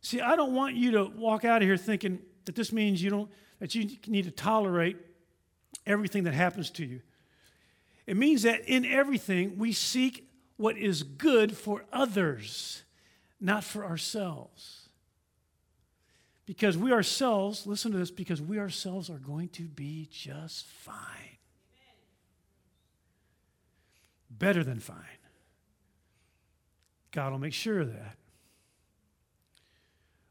See, 0.00 0.20
I 0.20 0.36
don't 0.36 0.54
want 0.54 0.76
you 0.76 0.92
to 0.92 1.04
walk 1.04 1.44
out 1.44 1.62
of 1.62 1.68
here 1.68 1.76
thinking 1.76 2.20
that 2.44 2.54
this 2.54 2.72
means 2.72 3.02
you 3.02 3.10
don't 3.10 3.30
that 3.58 3.74
you 3.74 3.90
need 4.06 4.24
to 4.24 4.30
tolerate 4.30 4.96
everything 5.84 6.24
that 6.24 6.34
happens 6.34 6.70
to 6.70 6.84
you. 6.84 7.00
It 8.06 8.16
means 8.16 8.42
that 8.42 8.68
in 8.68 8.84
everything 8.84 9.58
we 9.58 9.72
seek 9.72 10.30
what 10.56 10.76
is 10.78 11.02
good 11.02 11.56
for 11.56 11.84
others, 11.92 12.84
not 13.40 13.64
for 13.64 13.84
ourselves. 13.84 14.77
Because 16.48 16.78
we 16.78 16.92
ourselves, 16.92 17.66
listen 17.66 17.92
to 17.92 17.98
this, 17.98 18.10
because 18.10 18.40
we 18.40 18.58
ourselves 18.58 19.10
are 19.10 19.18
going 19.18 19.50
to 19.50 19.64
be 19.64 20.08
just 20.10 20.66
fine. 20.66 20.96
better 24.30 24.62
than 24.62 24.78
fine. 24.78 24.96
God 27.10 27.32
will 27.32 27.38
make 27.38 27.52
sure 27.52 27.80
of 27.80 27.92
that. 27.92 28.16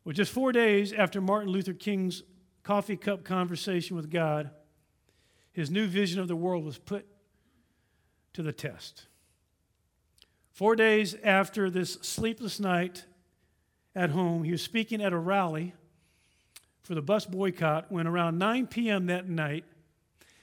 Well, 0.04 0.14
just 0.14 0.32
four 0.32 0.52
days 0.52 0.94
after 0.94 1.20
Martin 1.20 1.50
Luther 1.50 1.74
King's 1.74 2.24
coffee 2.64 2.96
cup 2.96 3.24
conversation 3.24 3.96
with 3.96 4.10
God, 4.10 4.52
his 5.52 5.70
new 5.70 5.88
vision 5.88 6.22
of 6.22 6.28
the 6.28 6.36
world 6.36 6.64
was 6.64 6.78
put 6.78 7.06
to 8.34 8.42
the 8.42 8.54
test. 8.54 9.08
Four 10.52 10.76
days 10.76 11.16
after 11.24 11.70
this 11.70 11.94
sleepless 12.02 12.60
night 12.60 13.06
at 13.96 14.12
home, 14.12 14.44
he 14.44 14.52
was 14.52 14.62
speaking 14.62 15.02
at 15.02 15.14
a 15.14 15.18
rally 15.18 15.74
for 16.88 16.96
the 16.96 17.02
bus 17.02 17.26
boycott 17.26 17.92
when 17.92 18.08
around 18.08 18.38
9 18.38 18.68
p.m. 18.68 19.06
that 19.08 19.28
night, 19.30 19.66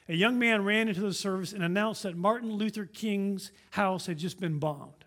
a 0.09 0.15
young 0.15 0.39
man 0.39 0.65
ran 0.65 0.89
into 0.89 1.01
the 1.01 1.15
service 1.15 1.53
and 1.53 1.65
announced 1.65 2.03
that 2.03 2.17
Martin 2.17 2.53
Luther 2.53 2.85
King's 2.85 3.51
house 3.71 4.07
had 4.07 4.19
just 4.19 4.39
been 4.39 4.59
bombed 4.59 5.05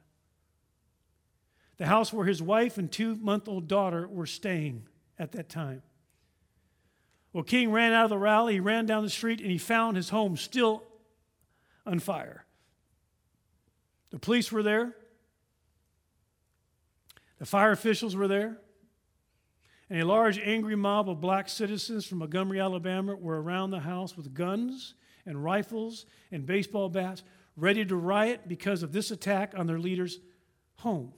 the 1.78 1.86
house 1.86 2.12
where 2.12 2.26
his 2.26 2.42
wife 2.42 2.78
and 2.78 2.92
two 2.92 3.16
month 3.16 3.48
old 3.48 3.68
daughter 3.68 4.08
were 4.08 4.26
staying 4.26 4.88
at 5.18 5.32
that 5.32 5.48
time. 5.48 5.84
Well, 7.34 7.44
King 7.44 7.72
ran 7.72 7.94
out 7.94 8.06
of 8.06 8.10
the 8.10 8.18
rally, 8.18 8.54
he 8.54 8.60
ran 8.60 8.86
down 8.86 9.04
the 9.04 9.10
street, 9.10 9.42
and 9.42 9.52
he 9.52 9.60
found 9.60 9.96
his 9.96 10.10
home 10.10 10.38
still 10.38 10.84
on 11.86 12.00
fire. 12.00 12.46
The 14.10 14.20
police 14.20 14.52
were 14.52 14.64
there, 14.64 14.96
the 17.38 17.46
fire 17.46 17.72
officials 17.72 18.16
were 18.16 18.28
there, 18.28 18.58
and 19.90 20.02
a 20.02 20.06
large 20.06 20.40
angry 20.40 20.76
mob 20.76 21.10
of 21.10 21.22
black 21.22 21.48
citizens 21.48 22.06
from 22.06 22.18
Montgomery, 22.20 22.60
Alabama 22.60 23.16
were 23.16 23.42
around 23.42 23.72
the 23.72 23.80
house 23.80 24.18
with 24.18 24.34
guns 24.34 24.96
and 25.26 25.44
rifles 25.44 26.06
and 26.32 26.46
baseball 26.46 26.90
bats, 26.90 27.24
ready 27.56 27.86
to 27.86 27.96
riot 27.96 28.42
because 28.48 28.84
of 28.84 28.92
this 28.92 29.12
attack 29.12 29.54
on 29.56 29.68
their 29.68 29.80
leader's 29.80 30.20
home. 30.78 31.14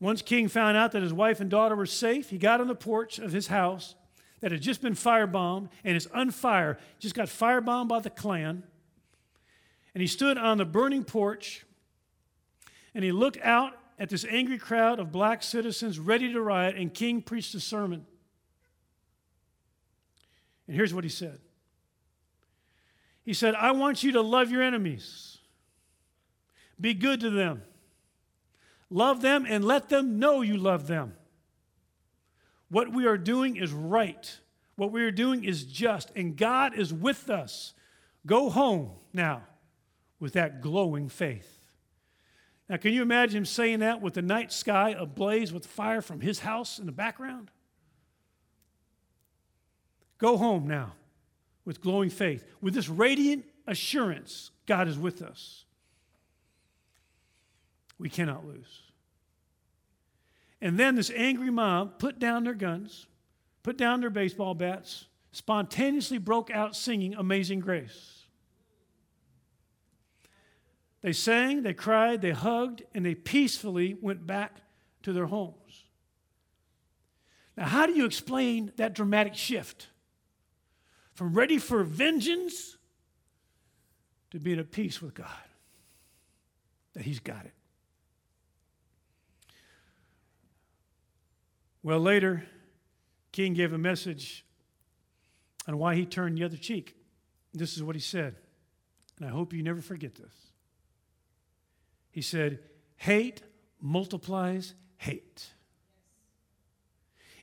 Once 0.00 0.22
King 0.22 0.48
found 0.48 0.76
out 0.76 0.92
that 0.92 1.02
his 1.02 1.12
wife 1.12 1.40
and 1.40 1.50
daughter 1.50 1.76
were 1.76 1.86
safe, 1.86 2.30
he 2.30 2.38
got 2.38 2.60
on 2.60 2.68
the 2.68 2.74
porch 2.74 3.18
of 3.18 3.32
his 3.32 3.46
house 3.46 3.94
that 4.40 4.52
had 4.52 4.60
just 4.60 4.82
been 4.82 4.94
firebombed 4.94 5.68
and 5.84 5.96
is 5.96 6.06
on 6.08 6.30
fire, 6.30 6.78
just 6.98 7.14
got 7.14 7.28
firebombed 7.28 7.88
by 7.88 8.00
the 8.00 8.10
Klan. 8.10 8.62
And 9.94 10.00
he 10.00 10.06
stood 10.06 10.36
on 10.36 10.58
the 10.58 10.64
burning 10.64 11.04
porch 11.04 11.64
and 12.94 13.04
he 13.04 13.12
looked 13.12 13.38
out 13.42 13.74
at 13.98 14.08
this 14.08 14.24
angry 14.28 14.58
crowd 14.58 14.98
of 14.98 15.12
black 15.12 15.42
citizens 15.42 15.98
ready 15.98 16.32
to 16.32 16.40
riot, 16.40 16.76
and 16.76 16.92
King 16.92 17.22
preached 17.22 17.54
a 17.54 17.60
sermon. 17.60 18.06
And 20.66 20.76
here's 20.76 20.92
what 20.94 21.04
he 21.04 21.10
said 21.10 21.38
He 23.24 23.34
said, 23.34 23.54
I 23.54 23.72
want 23.72 24.02
you 24.02 24.12
to 24.12 24.20
love 24.20 24.50
your 24.50 24.62
enemies, 24.62 25.38
be 26.80 26.94
good 26.94 27.20
to 27.20 27.30
them 27.30 27.62
Love 28.94 29.22
them 29.22 29.44
and 29.48 29.64
let 29.64 29.88
them 29.88 30.20
know 30.20 30.40
you 30.40 30.56
love 30.56 30.86
them. 30.86 31.14
What 32.68 32.92
we 32.92 33.06
are 33.06 33.18
doing 33.18 33.56
is 33.56 33.72
right. 33.72 34.38
What 34.76 34.92
we 34.92 35.02
are 35.02 35.10
doing 35.10 35.42
is 35.42 35.64
just, 35.64 36.12
and 36.14 36.36
God 36.36 36.78
is 36.78 36.92
with 36.94 37.28
us. 37.28 37.74
Go 38.24 38.50
home 38.50 38.90
now 39.12 39.42
with 40.20 40.34
that 40.34 40.60
glowing 40.60 41.08
faith. 41.08 41.53
Now, 42.68 42.78
can 42.78 42.92
you 42.92 43.02
imagine 43.02 43.38
him 43.38 43.44
saying 43.44 43.80
that 43.80 44.00
with 44.00 44.14
the 44.14 44.22
night 44.22 44.52
sky 44.52 44.94
ablaze 44.98 45.52
with 45.52 45.66
fire 45.66 46.00
from 46.00 46.20
his 46.20 46.40
house 46.40 46.78
in 46.78 46.86
the 46.86 46.92
background? 46.92 47.50
Go 50.18 50.36
home 50.36 50.66
now 50.66 50.94
with 51.64 51.80
glowing 51.80 52.10
faith, 52.10 52.44
with 52.60 52.74
this 52.74 52.88
radiant 52.88 53.44
assurance 53.66 54.50
God 54.66 54.88
is 54.88 54.98
with 54.98 55.22
us. 55.22 55.64
We 57.98 58.08
cannot 58.08 58.46
lose. 58.46 58.82
And 60.60 60.78
then 60.78 60.94
this 60.94 61.10
angry 61.14 61.50
mob 61.50 61.98
put 61.98 62.18
down 62.18 62.44
their 62.44 62.54
guns, 62.54 63.06
put 63.62 63.76
down 63.76 64.00
their 64.00 64.10
baseball 64.10 64.54
bats, 64.54 65.06
spontaneously 65.32 66.18
broke 66.18 66.50
out 66.50 66.74
singing 66.74 67.14
Amazing 67.14 67.60
Grace. 67.60 68.23
They 71.04 71.12
sang, 71.12 71.64
they 71.64 71.74
cried, 71.74 72.22
they 72.22 72.30
hugged, 72.30 72.82
and 72.94 73.04
they 73.04 73.14
peacefully 73.14 73.94
went 74.00 74.26
back 74.26 74.62
to 75.02 75.12
their 75.12 75.26
homes. 75.26 75.84
Now, 77.58 77.66
how 77.66 77.84
do 77.84 77.92
you 77.92 78.06
explain 78.06 78.72
that 78.76 78.94
dramatic 78.94 79.34
shift 79.34 79.88
from 81.12 81.34
ready 81.34 81.58
for 81.58 81.84
vengeance 81.84 82.78
to 84.30 84.38
being 84.40 84.58
at 84.58 84.72
peace 84.72 85.02
with 85.02 85.12
God? 85.12 85.28
That 86.94 87.02
He's 87.02 87.20
got 87.20 87.44
it. 87.44 87.52
Well, 91.82 92.00
later, 92.00 92.46
King 93.30 93.52
gave 93.52 93.74
a 93.74 93.78
message 93.78 94.42
on 95.68 95.76
why 95.76 95.96
he 95.96 96.06
turned 96.06 96.38
the 96.38 96.44
other 96.44 96.56
cheek. 96.56 96.96
This 97.52 97.76
is 97.76 97.82
what 97.82 97.94
he 97.94 98.00
said, 98.00 98.36
and 99.18 99.28
I 99.28 99.30
hope 99.30 99.52
you 99.52 99.62
never 99.62 99.82
forget 99.82 100.14
this. 100.14 100.43
He 102.14 102.22
said, 102.22 102.60
Hate 102.94 103.42
multiplies 103.80 104.74
hate. 104.98 105.48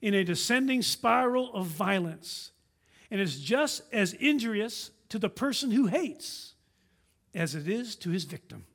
In 0.01 0.13
a 0.13 0.23
descending 0.23 0.81
spiral 0.81 1.53
of 1.53 1.65
violence, 1.65 2.53
and 3.11 3.19
it's 3.19 3.37
just 3.37 3.81
as 3.91 4.13
injurious 4.13 4.91
to 5.09 5.19
the 5.19 5.27
person 5.27 5.71
who 5.71 5.87
hates 5.87 6.53
as 7.35 7.53
it 7.53 7.67
is 7.67 7.97
to 7.97 8.11
his 8.11 8.23
victim. 8.23 8.65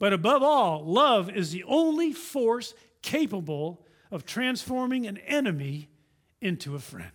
But 0.00 0.12
above 0.12 0.42
all, 0.42 0.84
love 0.84 1.30
is 1.30 1.52
the 1.52 1.62
only 1.68 2.12
force 2.12 2.74
capable 3.00 3.86
of 4.10 4.26
transforming 4.26 5.06
an 5.06 5.18
enemy 5.18 5.88
into 6.40 6.74
a 6.74 6.80
friend. 6.80 7.12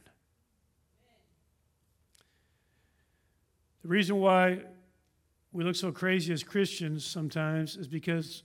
The 3.81 3.89
reason 3.89 4.15
why 4.15 4.61
we 5.51 5.63
look 5.63 5.75
so 5.75 5.91
crazy 5.91 6.31
as 6.33 6.43
Christians 6.43 7.05
sometimes 7.05 7.75
is 7.75 7.87
because 7.87 8.43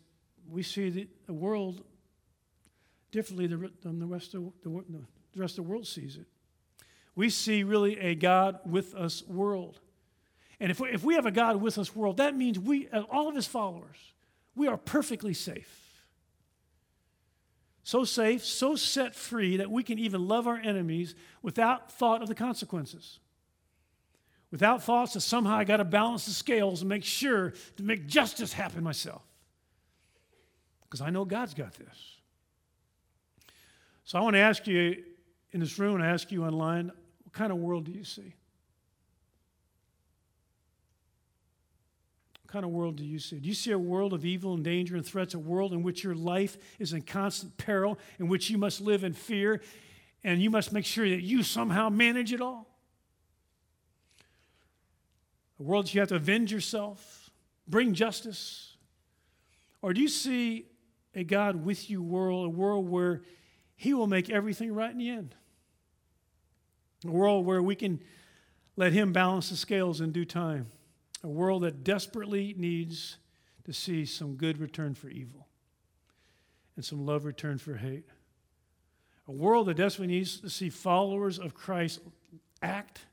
we 0.49 0.63
see 0.63 1.09
the, 1.27 1.33
world 1.33 1.83
differently 3.11 3.47
than 3.47 3.99
the 3.99 4.07
rest 4.07 4.35
of 4.35 4.53
the, 4.63 4.85
the 4.89 5.41
rest 5.41 5.59
of 5.59 5.65
the 5.65 5.71
world 5.71 5.87
sees 5.87 6.17
it. 6.17 6.27
We 7.15 7.31
see 7.31 7.63
really 7.63 7.99
a 7.99 8.15
God 8.15 8.59
with 8.65 8.95
us 8.95 9.23
world. 9.27 9.81
And 10.61 10.71
if 10.71 10.81
we, 10.81 10.91
if 10.91 11.05
we 11.05 11.15
have 11.15 11.27
a 11.27 11.31
God 11.31 11.57
with 11.57 11.79
us 11.79 11.95
world, 11.95 12.17
that 12.17 12.37
means 12.37 12.59
we, 12.59 12.89
all 12.89 13.29
of 13.29 13.35
his 13.35 13.47
followers, 13.47 13.97
we 14.55 14.67
are 14.67 14.77
perfectly 14.77 15.35
safe 15.35 15.85
so 17.85 18.03
safe, 18.03 18.43
so 18.43 18.75
set 18.75 19.15
free 19.15 19.59
that 19.59 19.71
we 19.71 19.83
can 19.83 19.99
even 19.99 20.27
love 20.27 20.49
our 20.49 20.57
enemies 20.57 21.15
without 21.43 21.93
thought 21.93 22.23
of 22.23 22.29
the 22.29 22.35
consequences. 22.35 23.21
Without 24.55 24.85
thoughts 24.85 25.15
that 25.15 25.23
somehow 25.23 25.57
I 25.57 25.65
got 25.65 25.79
to 25.79 25.85
balance 25.85 26.27
the 26.27 26.31
scales 26.31 26.81
and 26.83 26.89
make 26.89 27.03
sure 27.03 27.55
to 27.77 27.83
make 27.83 28.07
justice 28.07 28.53
happen 28.53 28.85
myself. 28.85 29.23
Because 30.85 31.01
I 31.01 31.11
know 31.11 31.25
God's 31.25 31.55
got 31.55 31.75
this. 31.75 32.21
So 34.05 34.17
I 34.17 34.21
want 34.23 34.35
to 34.35 34.41
ask 34.41 34.65
you 34.69 35.03
in 35.51 35.59
this 35.59 35.77
room 35.81 35.97
and 35.97 36.05
ask 36.05 36.31
you 36.31 36.45
online 36.45 36.93
what 37.25 37.33
kind 37.33 37.51
of 37.51 37.59
world 37.59 37.87
do 37.87 37.91
you 37.91 38.05
see? 38.05 38.33
What 42.43 42.53
kind 42.53 42.65
of 42.65 42.71
world 42.71 42.95
do 42.95 43.05
you 43.05 43.19
see? 43.19 43.41
Do 43.41 43.49
you 43.49 43.57
see 43.57 43.73
a 43.73 43.79
world 43.79 44.13
of 44.13 44.25
evil 44.25 44.55
and 44.55 44.63
danger 44.63 44.95
and 44.95 45.05
threats, 45.05 45.35
a 45.35 45.39
world 45.41 45.73
in 45.73 45.83
which 45.83 46.05
your 46.05 46.15
life 46.15 46.57
is 46.79 46.93
in 46.93 47.03
constant 47.03 47.57
peril, 47.57 47.99
in 48.21 48.29
which 48.29 48.51
you 48.51 48.59
must 48.59 48.81
live 48.81 49.03
in 49.03 49.15
fear, 49.15 49.61
and 50.23 50.41
you 50.41 50.49
must 50.49 50.73
make 50.73 50.85
sure 50.85 51.09
that 51.09 51.23
you 51.23 51.43
somehow 51.43 51.89
manage 51.89 52.33
it 52.33 52.41
all? 52.41 52.69
A 55.59 55.63
world 55.63 55.87
that 55.87 55.95
you 55.95 56.01
have 56.01 56.09
to 56.09 56.17
avenge 56.17 56.53
yourself, 56.53 57.31
bring 57.69 57.95
justice? 57.95 58.77
Or 59.83 59.93
do 59.93 60.01
you 60.01 60.09
see 60.09 60.67
a 61.15 61.25
God 61.25 61.65
with 61.65 61.91
you 61.91 62.03
world, 62.03 62.47
a 62.47 62.49
world 62.49 62.89
where 62.89 63.23
He 63.77 63.95
will 63.95 64.07
make 64.07 64.31
everything 64.31 64.73
right 64.73 64.91
in 64.91 64.99
the 64.99 65.11
end? 65.11 65.35
A 67.07 67.11
world 67.11 67.47
where 67.47 67.63
we 67.63 67.77
can 67.77 68.01
let 68.77 68.93
Him 68.93 69.13
balance 69.13 69.51
the 69.51 69.57
scales 69.57 70.01
in 70.01 70.11
due 70.13 70.25
time 70.25 70.69
a 71.25 71.29
world 71.29 71.63
that 71.63 71.83
desperately 71.83 72.55
needs 72.57 73.17
to 73.65 73.73
see 73.73 74.05
some 74.05 74.35
good 74.35 74.59
return 74.59 74.95
for 74.95 75.09
evil 75.09 75.49
and 76.77 76.85
some 76.85 77.07
love 77.07 77.25
return 77.25 77.57
for 77.57 77.77
hate. 77.77 78.05
A 79.27 79.33
world 79.33 79.67
that 79.69 79.79
desperately 79.79 80.15
needs 80.15 80.39
to 80.41 80.51
see 80.51 80.69
followers 80.69 81.39
of 81.39 81.55
Christ 81.55 82.01
act, 82.61 83.07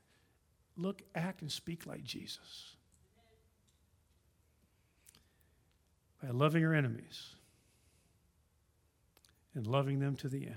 look, 0.76 1.02
act, 1.14 1.42
and 1.42 1.50
speak 1.50 1.86
like 1.86 2.04
Jesus. 2.04 2.76
By 6.22 6.30
loving 6.30 6.64
our 6.64 6.74
enemies 6.74 7.34
and 9.54 9.66
loving 9.66 9.98
them 9.98 10.16
to 10.16 10.28
the 10.28 10.46
end. 10.46 10.56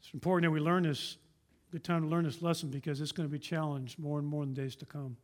It's 0.00 0.12
important 0.12 0.50
that 0.50 0.52
we 0.52 0.60
learn 0.60 0.82
this 0.84 1.16
Good 1.72 1.84
time 1.84 2.02
to 2.02 2.08
learn 2.08 2.24
this 2.24 2.42
lesson 2.42 2.68
because 2.68 3.00
it's 3.00 3.12
going 3.12 3.26
to 3.26 3.32
be 3.32 3.38
challenged 3.38 3.98
more 3.98 4.18
and 4.18 4.28
more 4.28 4.42
in 4.42 4.52
the 4.52 4.60
days 4.60 4.76
to 4.76 4.84
come. 4.84 5.16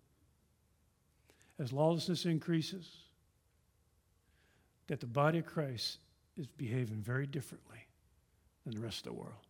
As 1.59 1.75
lawlessness 1.75 2.25
increases, 2.25 2.89
that 4.87 5.01
the 5.01 5.07
body 5.07 5.41
of 5.41 5.47
Christ 5.47 5.99
is 6.39 6.47
behaving 6.47 7.03
very 7.03 7.27
differently 7.27 7.87
than 8.65 8.75
the 8.75 8.81
rest 8.81 9.07
of 9.07 9.13
the 9.13 9.19
world. 9.19 9.48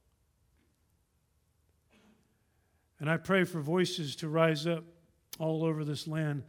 And 3.01 3.09
I 3.09 3.17
pray 3.17 3.45
for 3.45 3.61
voices 3.61 4.17
to 4.17 4.29
rise 4.29 4.67
up 4.67 4.85
all 5.39 5.65
over 5.65 5.85
this 5.85 6.09
land. 6.09 6.43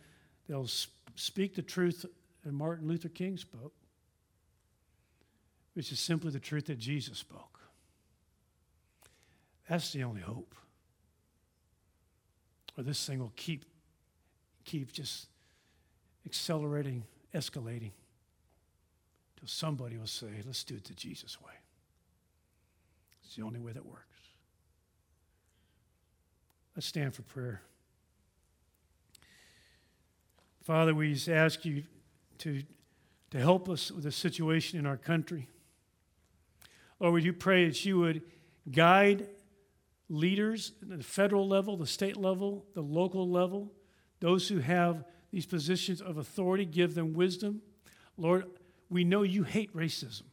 They'll 0.48 0.70
speak 1.16 1.56
the 1.56 1.62
truth 1.62 2.06
that 2.44 2.52
Martin 2.52 2.88
Luther 2.88 3.10
King 3.10 3.38
spoke, 3.38 3.74
which 5.74 5.92
is 5.92 6.00
simply 6.00 6.32
the 6.32 6.40
truth 6.40 6.66
that 6.66 6.80
Jesus 6.80 7.20
spoke. 7.20 7.60
That's 9.70 9.94
the 9.94 10.04
only 10.04 10.22
hope. 10.22 10.56
Or 12.78 12.84
this 12.84 13.06
thing 13.06 13.20
will 13.20 13.34
keep, 13.36 13.66
keep 14.66 14.92
just 14.92 15.28
accelerating, 16.26 17.04
escalating, 17.36 17.92
until 19.36 19.48
somebody 19.48 19.98
will 19.98 20.08
say, 20.08 20.28
let's 20.46 20.64
do 20.64 20.76
it 20.76 20.86
the 20.86 20.94
Jesus 20.94 21.40
way. 21.42 21.54
It's 23.24 23.36
the 23.36 23.44
only 23.44 23.60
way 23.60 23.74
that 23.74 23.86
works. 23.86 24.09
Let's 26.80 26.88
stand 26.88 27.14
for 27.14 27.24
prayer. 27.24 27.62
Father, 30.64 30.96
we 30.96 31.14
just 31.14 31.28
ask 31.28 31.66
you 31.66 31.84
to, 32.38 32.64
to 33.32 33.38
help 33.38 33.68
us 33.68 33.92
with 33.92 34.06
the 34.06 34.14
situation 34.14 34.80
in 34.80 34.86
our 34.86 34.96
country. 34.96 35.50
Lord, 37.02 37.16
would 37.16 37.24
you 37.26 37.34
pray 37.34 37.68
that 37.68 37.84
you 37.84 38.00
would 38.00 38.22
guide 38.72 39.28
leaders 40.08 40.72
at 40.82 41.00
the 41.00 41.04
federal 41.04 41.46
level, 41.46 41.76
the 41.76 41.86
state 41.86 42.16
level, 42.16 42.66
the 42.76 42.82
local 42.82 43.30
level, 43.30 43.74
those 44.22 44.48
who 44.48 44.60
have 44.60 45.04
these 45.34 45.46
positions 45.46 46.00
of 46.00 46.18
authority, 46.18 46.64
give 46.64 46.96
them 46.96 47.14
wisdom. 47.14 47.62
Lord, 48.16 48.46
we 48.90 49.04
know 49.04 49.24
you 49.24 49.44
hate 49.44 49.76
racism. 49.76 50.24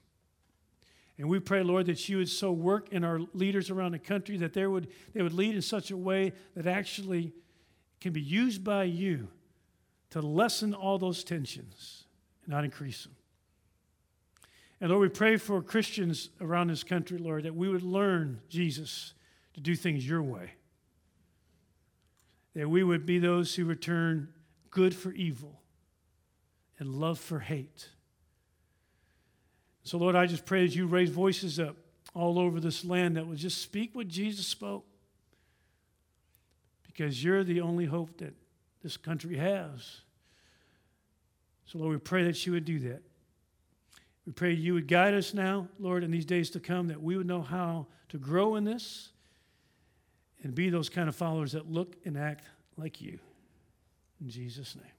And 1.19 1.29
we 1.29 1.39
pray, 1.41 1.63
Lord, 1.63 1.87
that 1.87 2.09
you 2.09 2.19
would 2.19 2.29
so 2.29 2.53
work 2.53 2.93
in 2.93 3.03
our 3.03 3.21
leaders 3.33 3.71
around 3.71 3.93
the 3.93 3.99
country 3.99 4.37
that 4.39 4.53
they 4.53 4.67
would, 4.67 4.89
they 5.15 5.23
would 5.23 5.33
lead 5.33 5.55
in 5.55 5.63
such 5.63 5.91
a 5.91 5.97
way 5.97 6.33
that 6.55 6.67
actually 6.67 7.33
can 8.01 8.13
be 8.13 8.21
used 8.21 8.63
by 8.63 8.85
you 8.85 9.29
to 10.11 10.21
lessen 10.21 10.75
all 10.75 10.99
those 10.99 11.25
tensions 11.25 12.05
and 12.45 12.53
not 12.53 12.65
increase 12.65 13.05
them. 13.05 13.15
And 14.81 14.91
Lord, 14.91 15.01
we 15.01 15.09
pray 15.09 15.39
for 15.39 15.63
Christians 15.63 16.29
around 16.41 16.69
this 16.69 16.85
country, 16.85 17.17
Lord, 17.17 17.45
that 17.45 17.55
we 17.55 17.69
would 17.69 17.83
learn, 17.83 18.41
Jesus, 18.51 19.15
to 19.55 19.61
do 19.61 19.75
things 19.75 20.07
your 20.07 20.23
way. 20.23 20.53
That 22.55 22.69
we 22.69 22.83
would 22.83 23.07
be 23.07 23.19
those 23.19 23.55
who 23.55 23.65
return 23.65 24.29
good 24.71 24.95
for 24.95 25.13
evil 25.13 25.63
and 26.79 26.95
love 26.95 27.19
for 27.19 27.41
hate. 27.41 27.89
So, 29.87 29.99
Lord, 29.99 30.17
I 30.17 30.27
just 30.27 30.45
pray 30.45 30.65
as 30.65 30.75
you 30.75 30.89
raise 30.89 31.11
voices 31.11 31.61
up 31.61 31.77
all 32.13 32.41
over 32.41 32.59
this 32.59 32.85
land 32.85 33.17
that 33.17 33.25
will 33.25 33.37
just 33.37 33.63
speak 33.63 33.95
what 33.95 34.09
Jesus 34.09 34.45
spoke. 34.45 34.85
Because 36.89 37.23
you're 37.23 37.45
the 37.45 37.61
only 37.61 37.85
hope 37.85 38.19
that 38.19 38.35
this 38.83 38.97
country 38.97 39.37
has. 39.37 40.01
So, 41.67 41.79
Lord, 41.79 41.93
we 41.93 41.99
pray 41.99 42.25
that 42.25 42.45
you 42.45 42.53
would 42.55 42.65
do 42.65 42.81
that. 42.81 43.01
We 44.27 44.33
pray 44.33 44.55
you 44.55 44.75
would 44.75 44.89
guide 44.89 45.15
us 45.15 45.33
now, 45.33 45.69
Lord, 45.79 46.03
in 46.03 46.11
these 46.11 46.25
days 46.25 46.51
to 46.51 46.59
come, 46.59 46.89
that 46.89 47.01
we 47.01 47.17
would 47.17 47.29
know 47.29 47.43
how 47.43 47.87
to 48.09 48.19
grow 48.19 48.57
in 48.57 48.65
this 48.65 49.11
and 50.43 50.53
be 50.53 50.69
those 50.69 50.89
kind 50.89 51.09
of 51.09 51.15
followers 51.15 51.53
that 51.53 51.71
look 51.71 51.95
and 52.05 52.19
act 52.19 52.45
like 52.77 53.01
you. 53.01 53.21
In 54.21 54.31
Jesus' 54.31 54.75
name. 54.75 54.96